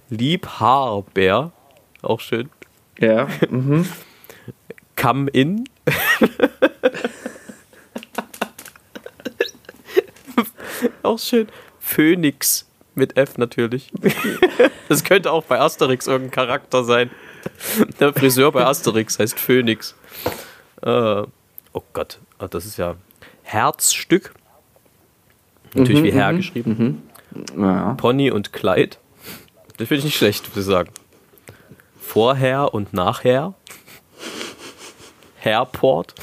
[0.09, 1.51] Liebhaber.
[2.01, 2.49] Auch schön.
[2.99, 3.27] Ja.
[3.49, 3.87] Mhm.
[4.95, 5.63] Come in.
[11.03, 11.47] auch schön.
[11.79, 13.91] Phönix mit F natürlich.
[14.89, 17.09] Das könnte auch bei Asterix irgendein Charakter sein.
[17.99, 19.95] Der Friseur bei Asterix heißt Phönix.
[20.81, 21.23] Äh,
[21.73, 22.95] oh Gott, Ah, das ist ja
[23.43, 24.33] Herzstück.
[25.73, 27.03] Natürlich wie Herr geschrieben.
[27.57, 27.93] ja.
[27.95, 28.99] Pony und Kleid.
[29.77, 30.89] Das finde ich nicht schlecht, würde ich sagen.
[31.99, 33.53] Vorher und nachher.
[35.37, 36.13] Herport.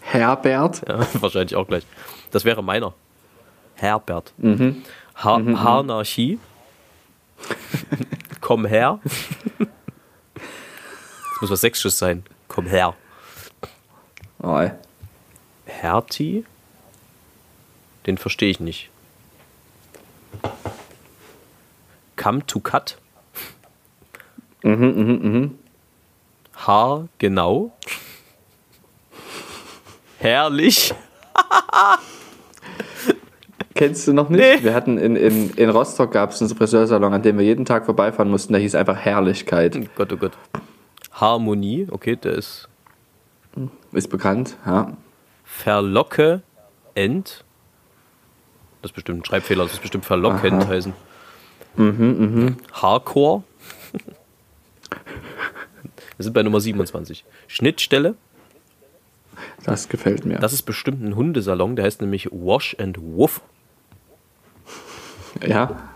[0.00, 0.82] Herbert.
[0.88, 1.84] Ja, wahrscheinlich auch gleich.
[2.30, 2.94] Das wäre meiner.
[3.74, 4.32] Herbert.
[4.42, 6.38] Ha Harnarchie.
[8.40, 9.00] Komm her.
[9.58, 12.24] Das muss was Sächsisches sein.
[12.48, 12.94] Komm her.
[14.42, 14.72] Oh, ey.
[15.66, 16.44] Hertie?
[18.06, 18.90] Den verstehe ich nicht.
[22.24, 22.96] Come to cut?
[26.54, 27.72] Haar genau?
[30.18, 30.94] Herrlich?
[33.74, 34.40] Kennst du noch nicht?
[34.40, 34.64] Nee.
[34.64, 37.84] Wir hatten in, in, in Rostock gab es einen Friseursalon, an dem wir jeden Tag
[37.84, 38.54] vorbeifahren mussten.
[38.54, 39.76] Der hieß einfach Herrlichkeit.
[39.76, 40.32] Oh Gott, oh Gott.
[41.12, 42.70] Harmonie, okay, der ist
[43.92, 44.96] Ist bekannt, ja.
[45.44, 46.40] Verlocke,
[46.94, 47.44] End,
[48.80, 50.94] Das ist bestimmt ein Schreibfehler, das ist bestimmt verlockend heißen.
[51.76, 53.42] Hardcore.
[56.16, 57.24] Wir sind bei Nummer 27.
[57.48, 58.14] Schnittstelle.
[59.64, 60.38] Das gefällt mir.
[60.38, 63.40] Das ist bestimmt ein Hundesalon, der heißt nämlich Wash and Woof.
[65.44, 65.90] ja.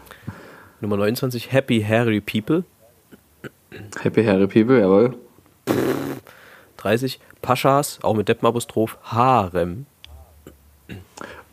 [0.80, 2.64] Nummer 29, Happy Hairy People.
[4.00, 5.16] Happy Harry People, jawohl.
[6.78, 9.86] 30, Paschas, auch mit Deppenapostroph, Harem.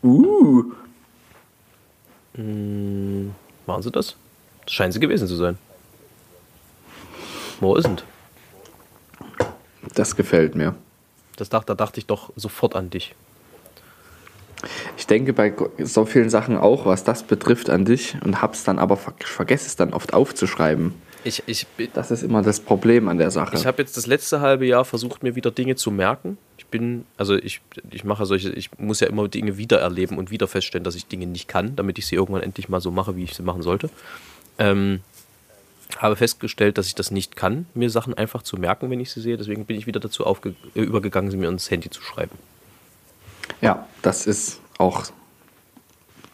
[0.02, 0.64] Uh.
[3.66, 4.16] Waren sie das?
[4.64, 5.58] Das scheinen sie gewesen zu sein.
[7.60, 7.98] Wo ist denn?
[9.94, 10.74] Das gefällt mir.
[11.36, 13.14] Das dachte, da dachte ich doch sofort an dich.
[14.96, 18.78] Ich denke bei so vielen Sachen auch, was das betrifft, an dich und hab's dann
[18.78, 20.94] aber ver vergesse es dann oft aufzuschreiben.
[21.24, 23.56] Ich, ich, Das ist immer das Problem an der Sache.
[23.56, 26.38] ich habe jetzt das letzte halbe Jahr versucht, mir wieder Dinge zu merken.
[26.76, 30.30] Ich bin, also ich, ich mache solche, ich muss ja immer Dinge wieder erleben und
[30.30, 33.16] wieder feststellen, dass ich Dinge nicht kann, damit ich sie irgendwann endlich mal so mache,
[33.16, 33.88] wie ich sie machen sollte.
[34.58, 35.00] Ähm,
[35.96, 39.22] habe festgestellt, dass ich das nicht kann, mir Sachen einfach zu merken, wenn ich sie
[39.22, 39.38] sehe.
[39.38, 42.36] Deswegen bin ich wieder dazu äh, übergegangen, sie mir ins Handy zu schreiben.
[43.62, 45.04] ja, das ist auch,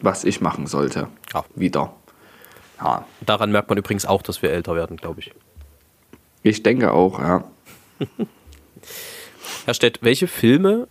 [0.00, 1.07] was ich machen sollte.
[1.33, 1.44] Ja.
[1.55, 1.94] Wieder.
[2.81, 3.07] Ja.
[3.20, 5.33] Daran merkt man übrigens auch, dass wir älter werden, glaube ich.
[6.42, 7.44] Ich denke auch, ja.
[9.64, 10.88] Herr Stett, welche Filme.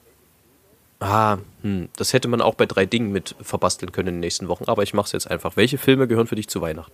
[0.99, 4.47] Ah, hm, das hätte man auch bei drei Dingen mit verbasteln können in den nächsten
[4.47, 5.57] Wochen, aber ich mache es jetzt einfach.
[5.57, 6.91] Welche Filme gehören für dich zu Weihnachten?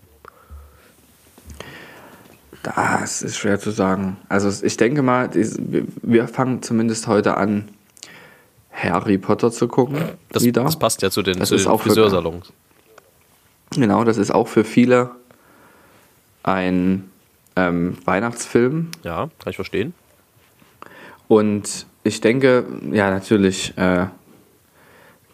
[2.64, 4.18] Das ist schwer zu sagen.
[4.30, 7.70] Also ich denke mal, wir- fangen zumindest heute an,
[8.72, 9.98] Harry Potter zu gucken.
[10.30, 10.64] Das, wieder.
[10.64, 12.52] das passt ja zu den, Das zu ist den auch für- Friseursalons.
[13.72, 15.12] Genau, das ist auch für viele
[16.44, 17.10] ein
[17.56, 18.90] ähm, Weihnachtsfilm.
[19.04, 19.94] Ja, kann ich verstehen.
[21.28, 24.08] Und ich denke, ja, natürlich äh,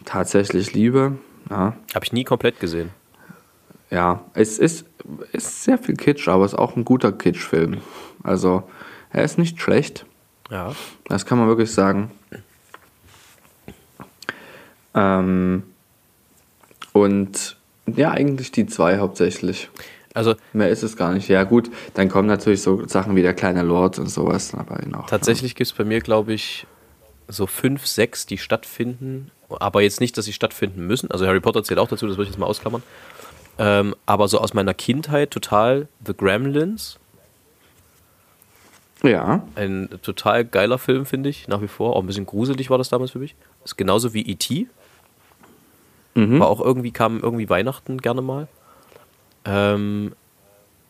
[0.06, 1.17] tatsächlich Liebe.
[1.49, 2.89] Ja, Habe ich nie komplett gesehen.
[3.89, 4.23] ja.
[4.34, 4.86] es ist,
[5.34, 7.82] ist sehr viel Kitsch, aber es ist auch ein guter Kitsch-Film.
[8.23, 8.63] Also,
[9.12, 10.06] er ist nicht schlecht.
[10.49, 10.73] Ja.
[11.06, 12.12] Das kann man wirklich sagen.
[14.95, 15.63] Ähm,
[16.93, 19.69] und ja, eigentlich die zwei hauptsächlich.
[20.13, 21.28] Also Mehr ist es gar nicht.
[21.28, 25.08] Ja, gut, dann kommen natürlich so Sachen wie der kleine Lord und sowas dabei noch.
[25.08, 26.67] tatsächlich gibt es bei mir, glaube ich,
[27.28, 29.32] so fünf, sechs, die stattfinden.
[29.49, 31.10] Aber jetzt nicht, dass sie stattfinden müssen.
[31.12, 32.84] Also Harry Potter zählt auch dazu, das würde ich jetzt mal ausklammern.
[33.58, 36.97] Ähm, aber so aus meiner Kindheit total The Gremlins.
[39.04, 41.95] Ja, Ein total geiler Film, finde ich, nach wie vor.
[41.95, 43.36] Auch ein bisschen gruselig war das damals für mich.
[43.65, 44.67] Ist genauso wie E.T.
[46.39, 48.47] War auch irgendwie, kam irgendwie Weihnachten gerne mal.
[49.45, 50.13] Ähm,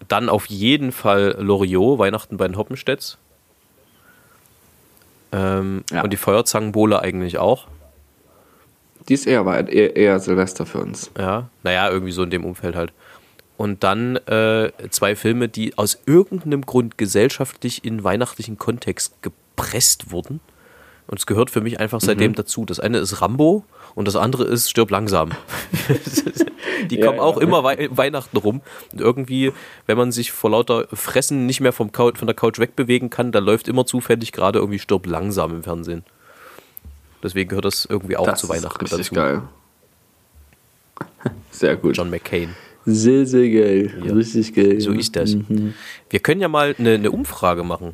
[0.08, 3.18] dann auf jeden Fall Loriot, Weihnachten bei den Hoppenstedts.
[5.32, 6.04] Ähm, Ja.
[6.04, 7.68] Und die Feuerzangenbowle eigentlich auch.
[9.10, 11.12] die ist eher, eher, eher Silvester für uns.
[11.18, 12.94] Ja, naja, irgendwie so in dem Umfeld halt.
[13.58, 20.40] Und dann äh, zwei Filme, die aus irgendeinem Grund gesellschaftlich in weihnachtlichen Kontext gepresst wurden.
[21.08, 22.36] Und es gehört für mich einfach seitdem Mhm.
[22.36, 22.66] dazu.
[22.66, 23.64] Das eine ist Rambo
[23.94, 25.32] und das andere ist Stirb langsam.
[26.90, 27.44] die Ja, kommen auch ja.
[27.44, 28.62] immer Wei Weihnachten rum.
[28.92, 29.52] Und irgendwie,
[29.86, 33.32] wenn man sich vor lauter Fressen nicht mehr vom Couch, von der Couch wegbewegen kann,
[33.32, 36.04] da läuft immer zufällig gerade irgendwie Stirb langsam im Fernsehen.
[37.22, 39.16] Deswegen gehört das irgendwie auch das zu Weihnachten ist richtig dazu.
[39.16, 39.42] geil.
[41.52, 41.98] Sehr gut.
[41.98, 42.50] John McCain.
[42.86, 43.94] Sehr, sehr geil.
[44.06, 44.14] Ja.
[44.14, 44.82] Richtig geil.
[44.82, 45.36] So ist das.
[45.36, 45.74] Mhm.
[46.10, 47.94] Wir können ja mal eine, eine Umfrage machen.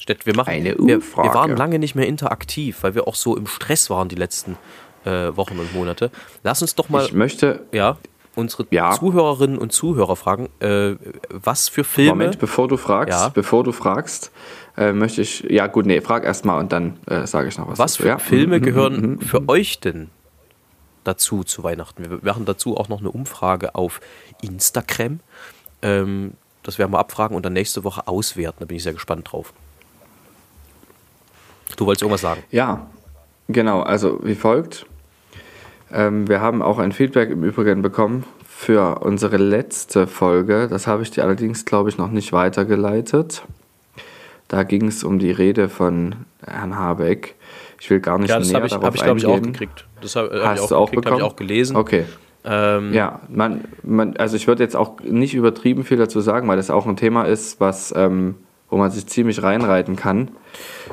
[0.00, 1.28] Stett, wir machen Eine wir, Umfrage.
[1.28, 4.56] Wir waren lange nicht mehr interaktiv, weil wir auch so im Stress waren die letzten
[5.04, 6.10] äh, Wochen und Monate.
[6.42, 7.96] Lass uns doch mal Ich möchte, ja,
[8.34, 8.92] unsere Ja.
[8.92, 10.94] Zuhörerinnen und Zuhörer fragen, äh,
[11.28, 12.10] was für Filme.
[12.10, 13.28] Moment, bevor du fragst, Ja.
[13.28, 14.30] bevor du fragst,
[14.76, 17.68] äh, möchte ich, ja gut, nee, frag erst mal und dann äh, sage ich noch
[17.68, 17.78] was.
[17.78, 18.18] was dazu, für ja?
[18.18, 19.20] Filme Mhm, gehören mhm, mhm.
[19.20, 20.08] für euch denn
[21.04, 22.08] dazu zu Weihnachten?
[22.10, 24.00] Wir machen dazu auch noch eine Umfrage auf
[24.42, 25.20] Instagram.
[25.82, 26.32] Ähm,
[26.62, 28.58] das werden wir abfragen und dann nächste Woche auswerten.
[28.60, 29.52] Da bin ich sehr gespannt drauf.
[31.76, 32.42] Du wolltest irgendwas sagen?
[32.50, 32.86] Ja,
[33.48, 34.86] genau, also wie folgt.
[35.92, 40.68] Ähm, wir haben auch ein Feedback im Übrigen bekommen für unsere letzte Folge.
[40.68, 43.42] Das habe ich dir allerdings, glaube ich, noch nicht weitergeleitet.
[44.48, 47.34] Da ging es um die Rede von Herrn Habeck.
[47.80, 49.52] Ich will gar nicht Ja, das näher ich, darauf hab ich glaube ich, auch eingehen.
[49.52, 49.86] gekriegt.
[50.02, 51.32] Das habe hab Hast ich auch du auch gekriegt, habe ich bekommen?
[51.32, 51.76] auch gelesen.
[51.76, 52.04] Okay.
[52.44, 56.56] Ähm, Ja, man, man, also ich würde jetzt auch nicht übertrieben viel dazu sagen, weil
[56.56, 58.34] das auch ein Thema ist, was, ähm,
[58.68, 60.28] wo man sich ziemlich reinreiten kann.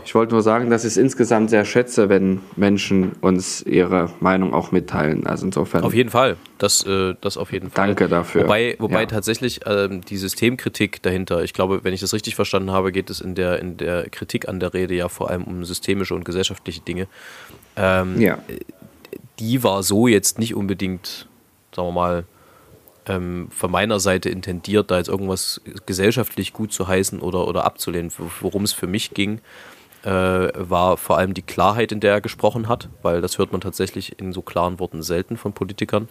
[0.07, 4.53] Ich wollte nur sagen, dass ich es insgesamt sehr schätze, wenn Menschen uns ihre Meinung
[4.53, 5.27] auch mitteilen.
[5.27, 5.83] Also insofern.
[5.83, 6.37] Auf jeden Fall.
[6.59, 7.87] Das, äh, das auf jeden Fall.
[7.87, 8.43] Danke dafür.
[8.45, 9.05] Wobei, wobei Ja.
[9.07, 13.19] tatsächlich ähm, die Systemkritik dahinter, ich glaube, wenn ich das richtig verstanden habe, geht es
[13.19, 16.79] in der, in der Kritik an der Rede ja vor allem um systemische und gesellschaftliche
[16.79, 17.07] Dinge.
[17.75, 18.37] Ähm, Ja,
[19.39, 21.27] Die war so jetzt nicht unbedingt
[21.75, 22.23] sagen wir mal,
[23.07, 28.09] ähm, von meiner Seite intendiert, da jetzt irgendwas gesellschaftlich gut zu heißen oder, oder abzulehnen.
[28.39, 29.41] Worum es für mich ging,
[30.03, 33.61] äh, war vor allem die Klarheit, in der er gesprochen hat, weil das hört man
[33.61, 36.07] tatsächlich in so klaren Worten selten von Politikern.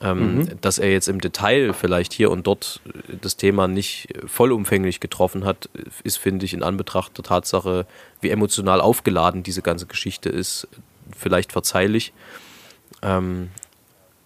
[0.00, 0.60] Ähm, mhm.
[0.60, 2.80] Dass er jetzt im Detail vielleicht hier und dort
[3.20, 5.68] das Thema nicht vollumfänglich getroffen hat,
[6.04, 7.84] ist, finde ich, in Anbetracht der Tatsache,
[8.20, 10.68] wie emotional aufgeladen diese ganze Geschichte ist,
[11.16, 12.12] vielleicht verzeihlich.
[13.02, 13.48] Ähm,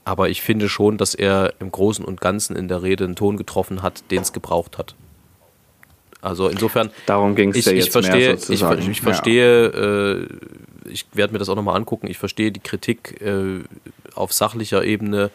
[0.04, 3.36] aber ich finde schon, dass er im Großen und Ganzen in der Rede einen Ton
[3.36, 4.94] getroffen hat, den es gebraucht hat.
[6.22, 6.90] Also insofern.
[7.04, 8.80] Darum ging es ja jetzt ich verstehe, mehr sozusagen.
[8.80, 10.22] Ich, ich verstehe, ja.
[10.22, 10.26] äh,
[10.88, 12.06] ich werde mir das auch nochmal angucken.
[12.06, 13.60] Ich verstehe die Kritik äh,
[14.14, 15.30] auf sachlicher Ebene,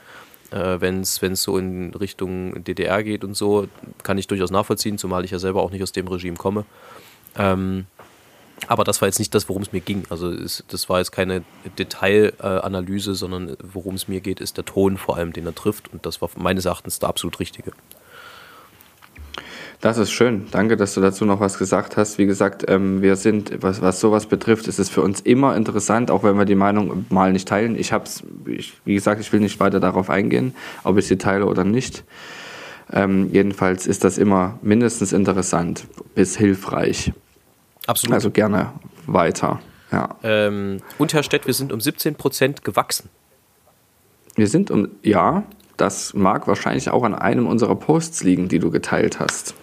[0.51, 3.67] äh, wenn es so in Richtung DDR geht und so,
[4.01, 6.65] kann ich durchaus nachvollziehen, zumal ich ja selber auch nicht aus dem Regime komme.
[7.37, 7.85] Ähm,
[8.65, 10.05] aber das war jetzt nicht das, worum es mir ging.
[10.09, 11.43] Also es, das war jetzt keine
[11.77, 15.93] Detailanalyse, sondern worum es mir geht, ist der Ton vor allem, den er trifft.
[15.93, 17.73] Und das war meines Erachtens der absolut richtige.
[19.79, 20.47] Das ist schön.
[20.49, 22.17] Danke, dass du dazu noch was gesagt hast.
[22.17, 26.09] Wie gesagt, ähm, wir sind, was, was sowas betrifft, ist es für uns immer interessant,
[26.09, 27.77] auch wenn wir die Meinung mal nicht teilen.
[27.77, 31.45] Ich habe es, wie gesagt, ich will nicht weiter darauf eingehen, ob ich sie teile
[31.45, 32.03] oder nicht.
[32.91, 35.85] Ähm, jedenfalls ist das immer mindestens interessant
[36.15, 37.13] bis hilfreich.
[37.85, 38.15] Absolut.
[38.15, 38.73] Also gerne
[39.05, 39.59] weiter.
[39.91, 40.15] Ja.
[40.23, 43.09] Ähm, und Herr Stett, wir sind um 17 Prozent gewachsen.
[44.35, 45.43] Wir sind um, ja,
[45.77, 49.53] das mag wahrscheinlich auch an einem unserer Posts liegen, die du geteilt hast.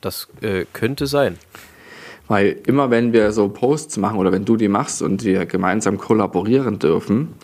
[0.00, 1.38] Das äh, könnte sein.
[2.28, 5.98] Weil immer wenn wir so Posts machen oder wenn du die machst und wir gemeinsam
[5.98, 7.34] kollaborieren dürfen,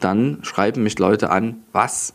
[0.00, 2.14] dann schreiben mich Leute an, was?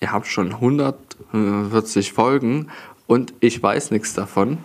[0.00, 2.68] Ihr habt schon 140 Folgen
[3.06, 4.58] und ich weiß nichts davon.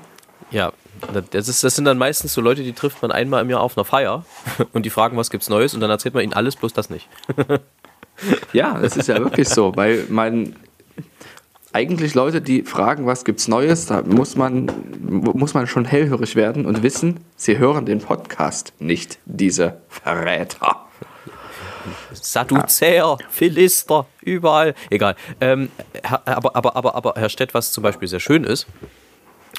[0.50, 0.74] Ja,
[1.32, 3.78] das, ist, das sind dann meistens so Leute, die trifft man einmal im Jahr auf
[3.78, 4.26] einer Feier
[4.74, 7.08] und die fragen, was gibt's Neues und dann erzählt man ihnen alles, bloß das nicht.
[8.54, 10.56] ja, das ist ja wirklich so, weil mein
[11.74, 16.66] eigentlich Leute, die fragen, was gibt's Neues, da muss man, muss man schon hellhörig werden
[16.66, 20.88] und wissen, sie hören den Podcast nicht, diese Verräter.
[22.14, 23.18] Sadduzäer.
[23.30, 24.76] Philister, überall.
[24.90, 25.16] Egal.
[25.40, 25.70] Ähm,
[26.04, 28.68] aber, aber, aber, aber, Herr Stett, was zum Beispiel sehr schön ist,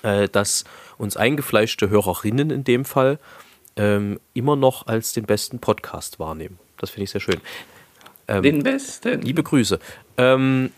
[0.02, 0.64] äh, dass
[0.98, 3.18] uns eingefleischte Hörerinnen in dem Fall
[3.76, 6.58] ähm, immer noch als den besten Podcast wahrnehmen.
[6.78, 7.40] Das finde ich sehr schön.
[8.26, 9.22] Ähm, den besten.
[9.22, 9.78] Liebe Grüße.
[10.16, 10.72] Ähm,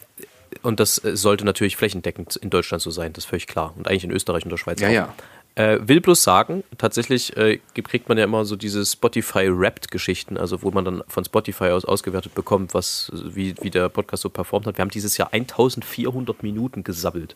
[0.62, 3.74] und das äh, sollte natürlich flächendeckend in Deutschland so sein, das ist völlig klar.
[3.76, 4.92] Und eigentlich in Österreich und der Schweiz ja, auch.
[4.92, 5.14] Ja.
[5.56, 10.70] Äh, will bloß sagen, tatsächlich äh, kriegt man ja immer so diese Spotify-Wrapped-Geschichten, also wo
[10.70, 14.78] man dann von Spotify aus ausgewertet bekommt, was, wie, wie der Podcast so performt hat.
[14.78, 17.34] Wir haben dieses Jahr 1400 Minuten gesabbelt.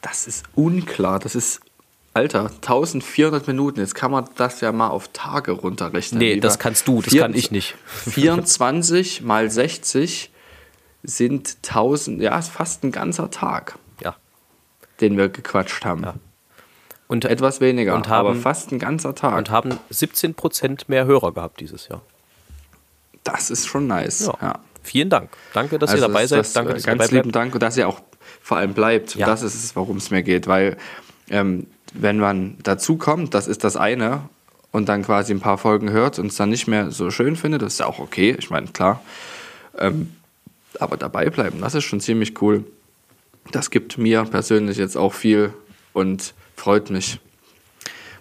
[0.00, 1.18] Das ist unklar.
[1.18, 1.60] Das ist,
[2.14, 3.80] Alter, 1400 Minuten.
[3.80, 6.18] Jetzt kann man das ja mal auf Tage runterrechnen.
[6.18, 7.74] Nee, das kannst du, das vier, kann ich nicht.
[7.86, 10.30] 24 mal 60
[11.02, 13.78] sind 1000, ja, ist fast ein ganzer Tag.
[14.02, 14.16] Ja.
[15.00, 16.02] Den wir gequatscht haben.
[16.02, 16.14] Ja.
[17.06, 19.38] Und, Etwas weniger, und haben, aber fast ein ganzer Tag.
[19.38, 22.02] Und haben 17% mehr Hörer gehabt dieses Jahr.
[23.24, 24.26] Das ist schon nice.
[24.26, 24.34] Ja.
[24.40, 24.58] ja.
[24.82, 25.30] Vielen Dank.
[25.54, 26.40] Danke, dass also ihr dabei seid.
[26.40, 28.00] Das, Danke, dass ganz ihr lieben Dank und dass ihr auch
[28.40, 29.14] vor allem bleibt.
[29.14, 29.26] Ja.
[29.26, 30.46] Das ist es, worum es mir geht.
[30.46, 30.76] Weil
[31.30, 34.28] ähm, wenn man dazu kommt, das ist das eine,
[34.70, 37.62] und dann quasi ein paar Folgen hört und es dann nicht mehr so schön findet,
[37.62, 38.36] das ist ja auch okay.
[38.38, 39.02] Ich meine, klar.
[39.78, 40.14] Ähm,
[40.78, 42.64] aber dabei bleiben, das ist schon ziemlich cool.
[43.52, 45.52] Das gibt mir persönlich jetzt auch viel
[45.92, 47.20] und freut mich,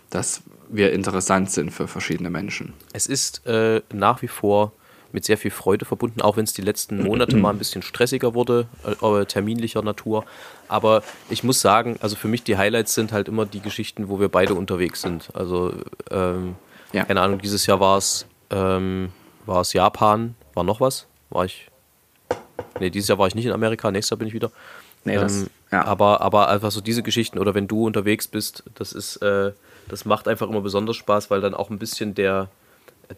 [0.09, 2.73] dass wir interessant sind für verschiedene Menschen.
[2.93, 4.71] Es ist äh, nach wie vor
[5.11, 8.33] mit sehr viel Freude verbunden, auch wenn es die letzten Monate mal ein bisschen stressiger
[8.33, 8.67] wurde,
[9.01, 10.25] äh, terminlicher Natur.
[10.67, 14.19] Aber ich muss sagen, also für mich die Highlights sind halt immer die Geschichten, wo
[14.19, 15.29] wir beide unterwegs sind.
[15.33, 15.73] Also,
[16.11, 16.55] ähm,
[16.91, 17.05] ja.
[17.05, 19.09] keine Ahnung, dieses Jahr war es ähm,
[19.47, 21.07] Japan, war noch was?
[21.29, 21.69] War ich
[22.79, 24.51] Nee, dieses Jahr war ich nicht in Amerika, nächstes Jahr bin ich wieder.
[25.03, 25.85] Nee, ähm, das, ja.
[25.85, 29.51] aber, aber einfach so diese Geschichten oder wenn du unterwegs bist, das ist, äh,
[29.87, 32.49] das macht einfach immer besonders Spaß, weil dann auch ein bisschen der,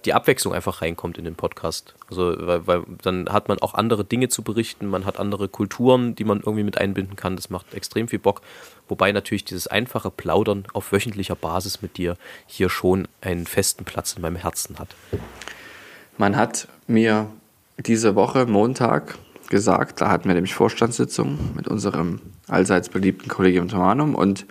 [0.06, 1.96] die Abwechslung einfach reinkommt in den Podcast.
[2.10, 6.16] Also, weil, weil dann hat man auch andere Dinge zu berichten, man hat andere Kulturen,
[6.16, 7.36] die man irgendwie mit einbinden kann.
[7.36, 8.42] Das macht extrem viel Bock.
[8.88, 14.14] Wobei natürlich dieses einfache Plaudern auf wöchentlicher Basis mit dir hier schon einen festen Platz
[14.14, 14.90] in meinem Herzen hat.
[16.18, 17.30] Man hat mir
[17.78, 19.18] diese Woche Montag
[19.50, 20.02] gesagt.
[20.02, 24.46] Da hatten wir nämlich Vorstandssitzung mit unserem allseits beliebten Kollegium Tomanum und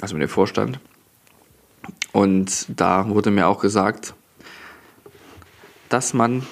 [0.00, 0.80] also mit dem Vorstand.
[2.12, 4.14] Und da wurde mir auch gesagt,
[5.88, 6.46] dass man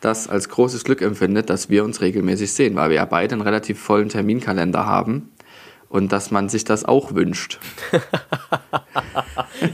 [0.00, 3.42] das als großes Glück empfindet, dass wir uns regelmäßig sehen, weil wir ja beide einen
[3.42, 5.30] relativ vollen Terminkalender haben
[5.88, 7.58] und dass man sich das auch wünscht.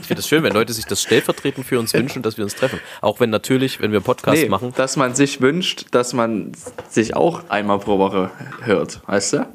[0.01, 2.55] Ich finde es schön, wenn Leute sich das stellvertretend für uns wünschen, dass wir uns
[2.55, 2.79] treffen.
[3.01, 6.53] Auch wenn natürlich, wenn wir Podcast Nee, machen, dass man sich wünscht, dass man
[6.89, 8.31] sich auch einmal pro Woche
[8.63, 9.47] hört, weißt du?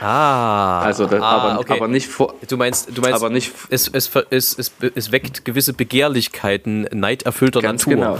[0.00, 1.74] Ah, Also, das, ah, aber, okay.
[1.74, 2.34] aber nicht vor.
[2.48, 7.60] Du meinst, du meinst, Aber nicht- es, es, es, es, es weckt gewisse Begehrlichkeiten neiderfüllter
[7.60, 8.18] Ganz Natur.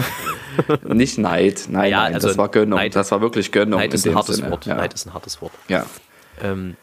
[0.77, 0.79] genau.
[0.95, 2.79] nicht Neid, nein, Ja, nein, also das war Gönnung.
[2.79, 4.51] Neid- das war wirklich Gönnung Neid ist in ein hartes Sinne.
[4.51, 4.67] Wort.
[4.67, 4.75] Ja.
[4.75, 5.53] Neid ist ein hartes Wort.
[5.69, 5.87] ja.
[6.43, 6.77] Ähm,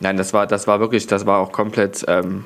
[0.00, 2.44] Nein, das war, das war wirklich, das war auch komplett ähm,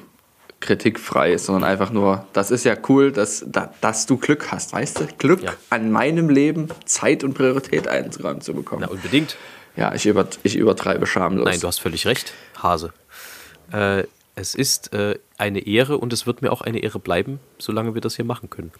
[0.60, 5.00] kritikfrei, sondern einfach nur, das ist ja cool, dass, da, dass du Glück hast, weißt
[5.00, 5.06] du?
[5.18, 5.52] Glück Ja.
[5.70, 8.82] an meinem Leben Zeit und Priorität einzuräumen zu bekommen.
[8.82, 9.36] na, unbedingt.
[9.76, 11.44] Ja, ich, über, ich übertreibe schamlos.
[11.46, 12.92] Nein, du hast völlig recht, Hase.
[13.72, 17.94] Äh, es ist äh, eine Ehre und es wird mir auch eine Ehre bleiben, solange
[17.94, 18.72] wir das hier machen können.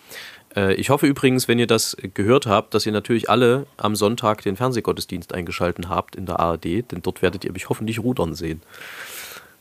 [0.56, 4.42] Äh, ich hoffe übrigens, wenn ihr das gehört habt, dass ihr natürlich alle am Sonntag
[4.42, 8.62] den Fernsehgottesdienst eingeschalten habt in der ARD, denn dort werdet ihr mich hoffentlich rudern sehen.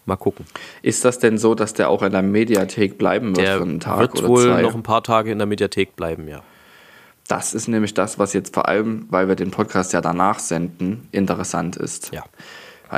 [0.05, 0.45] Mal gucken.
[0.81, 3.79] Ist das denn so, dass der auch in der Mediathek bleiben wird Der für einen
[3.81, 4.61] Tag wird oder wohl zwei?
[4.61, 6.43] noch ein paar Tage in der Mediathek bleiben, ja.
[7.27, 11.09] Das ist nämlich das, was jetzt vor allem, weil wir den Podcast ja danach senden,
[11.11, 12.13] interessant ist.
[12.13, 12.23] Ja.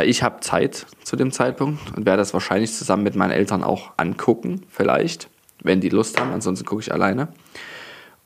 [0.03, 3.93] Ich habe Zeit zu dem Zeitpunkt und werde das wahrscheinlich zusammen mit meinen Eltern auch
[3.97, 5.29] angucken, vielleicht,
[5.63, 6.31] wenn die Lust haben.
[6.31, 7.29] Ansonsten gucke ich alleine.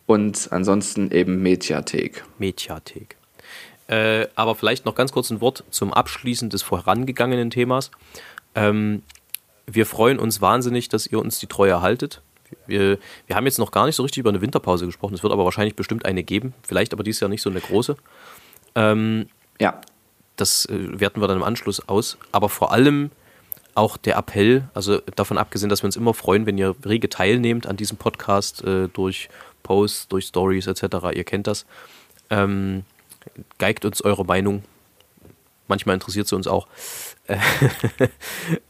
[0.06, 2.24] Und ansonsten eben Mediathek.
[2.38, 3.16] Mediathek.
[3.88, 7.92] Äh, aber vielleicht noch ganz kurz ein Wort zum Abschließen des vorangegangenen Themas.
[8.56, 9.04] Ähm,
[9.66, 12.22] wir freuen uns wahnsinnig, dass ihr uns die Treue haltet.
[12.68, 12.98] Wir,
[13.28, 15.14] wir haben jetzt noch gar nicht so richtig über eine Winterpause gesprochen.
[15.16, 16.54] Es wird aber wahrscheinlich bestimmt eine geben.
[16.64, 17.96] Vielleicht aber dieses Jahr nicht so eine große.
[18.76, 19.28] Ähm,
[19.60, 19.82] Ja,
[20.36, 22.18] das äh, werten wir dann im Anschluss aus.
[22.32, 23.12] Aber vor allem
[23.76, 27.66] auch der Appell, also davon abgesehen, dass wir uns immer freuen, wenn ihr rege teilnehmt
[27.66, 29.30] an diesem Podcast äh, durch
[29.64, 30.84] Posts, durch Stories etc.
[31.14, 31.66] Ihr kennt das.
[32.30, 32.84] Ähm,
[33.58, 34.64] geigt uns eure Meinung.
[35.68, 36.68] Manchmal interessiert sie uns auch.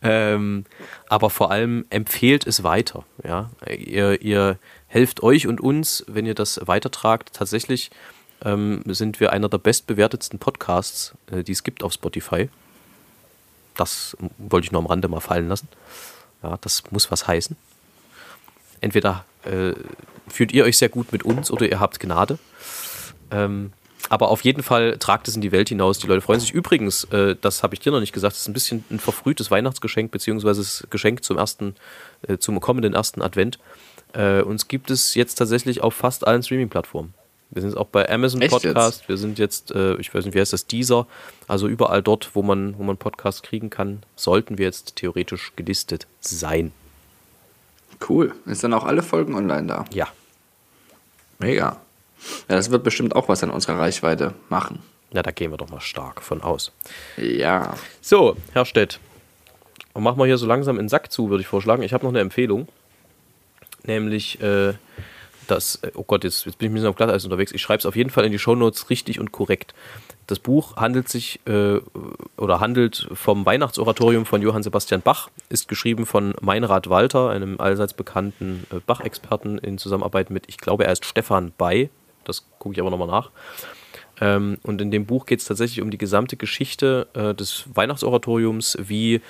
[0.03, 0.65] ähm,
[1.09, 3.03] aber vor allem empfehlt es weiter.
[3.23, 3.49] Ja?
[3.67, 7.31] Ihr, ihr helft euch und uns, wenn ihr das weitertragt.
[7.33, 7.89] Tatsächlich
[8.45, 12.49] ähm, sind wir einer der bestbewertetsten Podcasts, äh, die es gibt auf Spotify.
[13.75, 15.67] Das wollte ich nur am Rande mal fallen lassen.
[16.43, 17.57] Ja, das muss was heißen.
[18.83, 19.71] Entweder äh,
[20.27, 22.37] fühlt ihr euch sehr gut mit uns oder ihr habt Gnade.
[23.31, 23.71] Ähm,
[24.09, 25.99] aber auf jeden Fall tragt es in die Welt hinaus.
[25.99, 26.51] Die Leute freuen sich.
[26.51, 29.49] Übrigens, äh, das habe ich dir noch nicht gesagt, das ist ein bisschen ein verfrühtes
[29.51, 31.75] Weihnachtsgeschenk, beziehungsweise das Geschenk zum ersten,
[32.27, 33.57] äh, zum kommenden ersten Advent.
[34.11, 37.13] Äh, uns gibt es jetzt tatsächlich auf fast allen Streaming-Plattformen.
[37.51, 40.41] Wir sind auch bei Amazon Echt Podcast, wir sind jetzt, äh, ich weiß nicht, wie
[40.41, 41.07] heißt das, Deezer,
[41.47, 46.07] also überall dort, wo man, wo man Podcasts kriegen kann, sollten wir jetzt theoretisch gelistet
[46.19, 46.73] sein.
[48.09, 48.33] Cool.
[48.45, 49.85] Ist dann auch alle Folgen online da?
[49.91, 50.07] Ja.
[51.39, 51.77] Mega.
[52.49, 54.79] Ja, das wird bestimmt auch was an unserer Reichweite machen.
[55.11, 56.71] Ja, da gehen wir doch mal stark von aus.
[57.17, 57.75] Ja.
[58.01, 58.99] So, Herr Stett.
[59.93, 61.83] Machen wir hier so langsam in den Sack zu, würde ich vorschlagen.
[61.83, 62.67] Ich habe noch eine Empfehlung.
[63.85, 64.73] Nämlich, äh,
[65.47, 67.51] das, äh, oh Gott, jetzt, jetzt bin ich ein bisschen auf Glatteis unterwegs.
[67.51, 69.73] Ich schreibe es auf jeden Fall in die Shownotes richtig und korrekt.
[70.27, 71.79] Das Buch handelt sich äh,
[72.37, 77.93] oder handelt vom Weihnachtsoratorium von Johann Sebastian Bach, ist geschrieben von Meinrad Walter, einem allseits
[77.93, 81.89] bekannten äh, Bach-Experten in Zusammenarbeit mit, ich glaube, er ist Stefan Bay.
[82.23, 83.31] Das gucke ich aber nochmal nach.
[84.21, 88.77] Ähm, und in dem Buch geht es tatsächlich um die gesamte Geschichte äh, des Weihnachtsoratoriums,
[88.79, 89.21] wie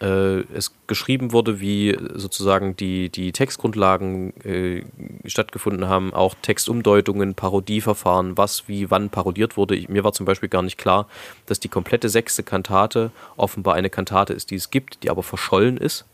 [0.00, 4.84] äh, es geschrieben wurde, wie sozusagen die, die Textgrundlagen äh,
[5.26, 9.76] stattgefunden haben, auch Textumdeutungen, Parodieverfahren, was wie wann parodiert wurde.
[9.76, 11.06] Ich, mir war zum Beispiel gar nicht klar,
[11.46, 15.76] dass die komplette sechste Kantate offenbar eine Kantate ist, die es gibt, die aber verschollen
[15.76, 16.06] ist.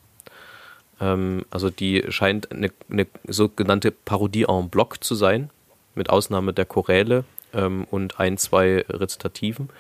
[1.01, 5.51] Ähm, also die scheint eine, eine sogenannte Parodie en bloc zu sein,
[5.95, 7.25] mit Ausnahme der Choräle
[7.55, 9.71] ähm, und ein, zwei Rezitativen.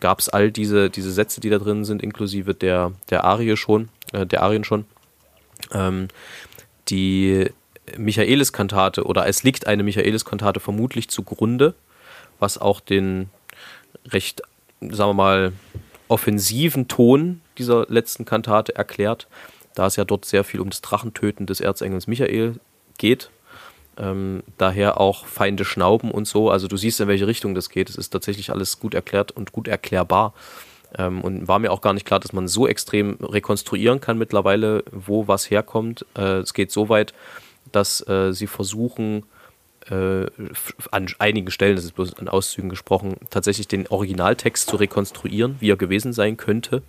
[0.00, 3.88] Gab es all diese, diese Sätze, die da drin sind, inklusive der, der Arie schon,
[4.12, 4.86] äh, der Arien schon.
[5.72, 6.08] Ähm,
[6.88, 7.50] die
[7.96, 11.74] Michaelis-Kantate oder es liegt eine Michaelis-Kantate vermutlich zugrunde,
[12.38, 13.28] was auch den
[14.06, 14.42] recht,
[14.80, 15.52] sagen wir mal,
[16.08, 19.28] offensiven Ton dieser letzten Kantate erklärt,
[19.74, 22.56] da es ja dort sehr viel um das Drachentöten des Erzengels Michael
[22.98, 23.30] geht.
[24.00, 26.50] Ähm, daher auch Feinde schnauben und so.
[26.50, 27.90] Also du siehst, in welche Richtung das geht.
[27.90, 30.32] Es ist tatsächlich alles gut erklärt und gut erklärbar.
[30.96, 34.84] Ähm, und war mir auch gar nicht klar, dass man so extrem rekonstruieren kann mittlerweile,
[34.90, 36.06] wo was herkommt.
[36.16, 37.12] Äh, es geht so weit,
[37.72, 39.24] dass äh, sie versuchen,
[39.90, 40.26] äh,
[40.90, 45.70] an einigen Stellen, das ist bloß an Auszügen gesprochen, tatsächlich den Originaltext zu rekonstruieren, wie
[45.70, 46.82] er gewesen sein könnte.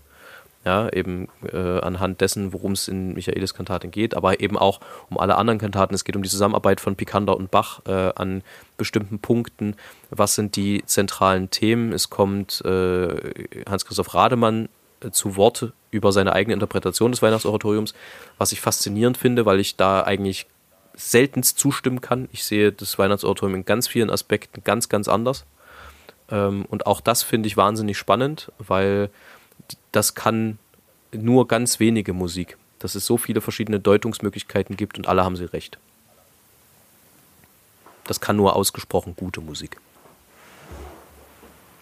[0.63, 5.17] Ja, eben äh, anhand dessen, worum es in Michaelis Kantaten geht, aber eben auch um
[5.17, 5.95] alle anderen Kantaten.
[5.95, 8.43] Es geht um die Zusammenarbeit von Picander und Bach äh, an
[8.77, 9.75] bestimmten Punkten.
[10.11, 11.91] Was sind die zentralen Themen?
[11.93, 14.69] Es kommt äh, Hans-Christoph Rademann
[15.03, 17.95] äh, zu Wort über seine eigene Interpretation des Weihnachtsoratoriums,
[18.37, 20.45] was ich faszinierend finde, weil ich da eigentlich
[20.93, 22.29] seltenst zustimmen kann.
[22.31, 25.45] Ich sehe das Weihnachtsoratorium in ganz vielen Aspekten ganz, ganz anders.
[26.29, 29.09] Ähm, und auch das finde ich wahnsinnig spannend, weil
[29.91, 30.57] das kann
[31.11, 35.45] nur ganz wenige Musik, dass es so viele verschiedene Deutungsmöglichkeiten gibt und alle haben sie
[35.45, 35.77] recht.
[38.05, 39.77] Das kann nur ausgesprochen gute Musik.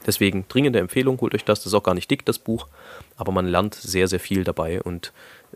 [0.06, 1.60] Deswegen dringende Empfehlung, holt euch das.
[1.60, 2.68] Das ist auch gar nicht dick, das Buch,
[3.18, 4.82] aber man lernt sehr, sehr viel dabei.
[4.82, 5.12] Und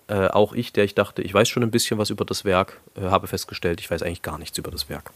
[0.07, 2.79] äh, auch ich, der ich dachte, ich weiß schon ein bisschen was über das Werk,
[2.95, 5.11] äh, habe festgestellt, ich weiß eigentlich gar nichts über das Werk.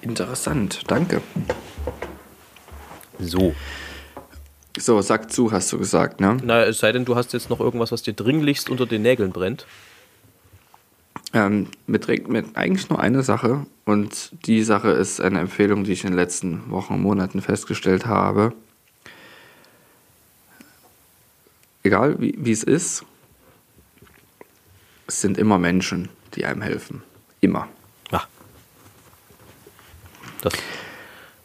[0.00, 1.22] Interessant, danke.
[3.18, 3.54] So.
[4.76, 6.36] So, sag zu, hast du gesagt, ne?
[6.42, 9.30] Na, es sei denn, du hast jetzt noch irgendwas, was dir dringlichst unter den Nägeln
[9.30, 9.66] brennt.
[11.32, 13.66] Ähm, mit, mit eigentlich nur eine Sache.
[13.84, 18.06] Und die Sache ist eine Empfehlung, die ich in den letzten Wochen und Monaten festgestellt
[18.06, 18.52] habe.
[21.84, 23.04] Egal wie, wie es ist,
[25.06, 27.02] es sind immer Menschen, die einem helfen.
[27.40, 27.68] Immer.
[28.10, 28.24] Ja.
[30.40, 30.54] Das,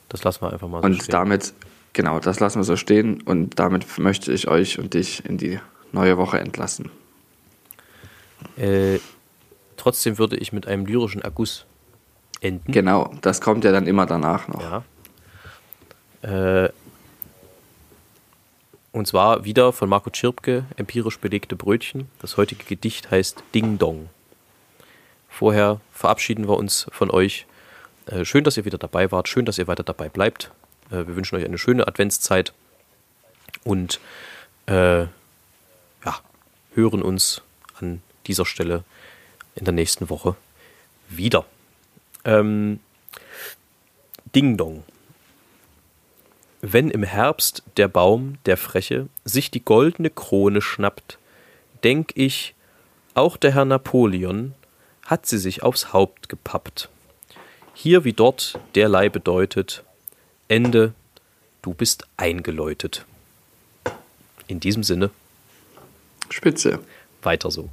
[0.07, 1.11] das lassen wir einfach mal so Und stehen.
[1.11, 1.53] damit,
[1.93, 3.21] genau, das lassen wir so stehen.
[3.21, 5.59] Und damit möchte ich euch und dich in die
[5.91, 6.91] neue Woche entlassen.
[8.57, 8.99] Äh,
[9.77, 11.65] trotzdem würde ich mit einem lyrischen Erguss
[12.41, 12.71] enden.
[12.71, 14.61] Genau, das kommt ja dann immer danach noch.
[14.61, 14.83] Ja.
[16.65, 16.69] Äh,
[18.91, 22.09] und zwar wieder von Marco Tschirpke, empirisch belegte Brötchen.
[22.21, 24.09] Das heutige Gedicht heißt Ding Dong.
[25.29, 27.45] Vorher verabschieden wir uns von euch.
[28.07, 29.27] Äh, schön, dass ihr wieder dabei wart.
[29.27, 30.51] Schön, dass ihr weiter dabei bleibt.
[30.91, 32.53] Äh, wir wünschen euch eine schöne Adventszeit
[33.63, 33.99] und
[34.67, 36.19] äh, ja,
[36.73, 37.41] hören uns
[37.79, 38.83] an dieser Stelle
[39.55, 40.35] in der nächsten Woche
[41.09, 41.45] wieder.
[42.25, 42.79] Ähm,
[44.35, 44.83] Ding Dong.
[46.61, 51.17] Wenn im Herbst der Baum, der Freche, sich die goldene Krone schnappt,
[51.83, 52.53] denk ich,
[53.13, 54.53] auch der Herr Napoleon
[55.05, 56.89] hat sie sich aufs Haupt gepappt.
[57.73, 59.83] Hier wie dort derlei bedeutet,
[60.49, 60.95] Ende,
[61.61, 63.05] du bist eingeläutet.
[64.47, 65.11] In diesem Sinne,
[66.31, 66.79] Spitze.
[67.21, 67.69] weiter so.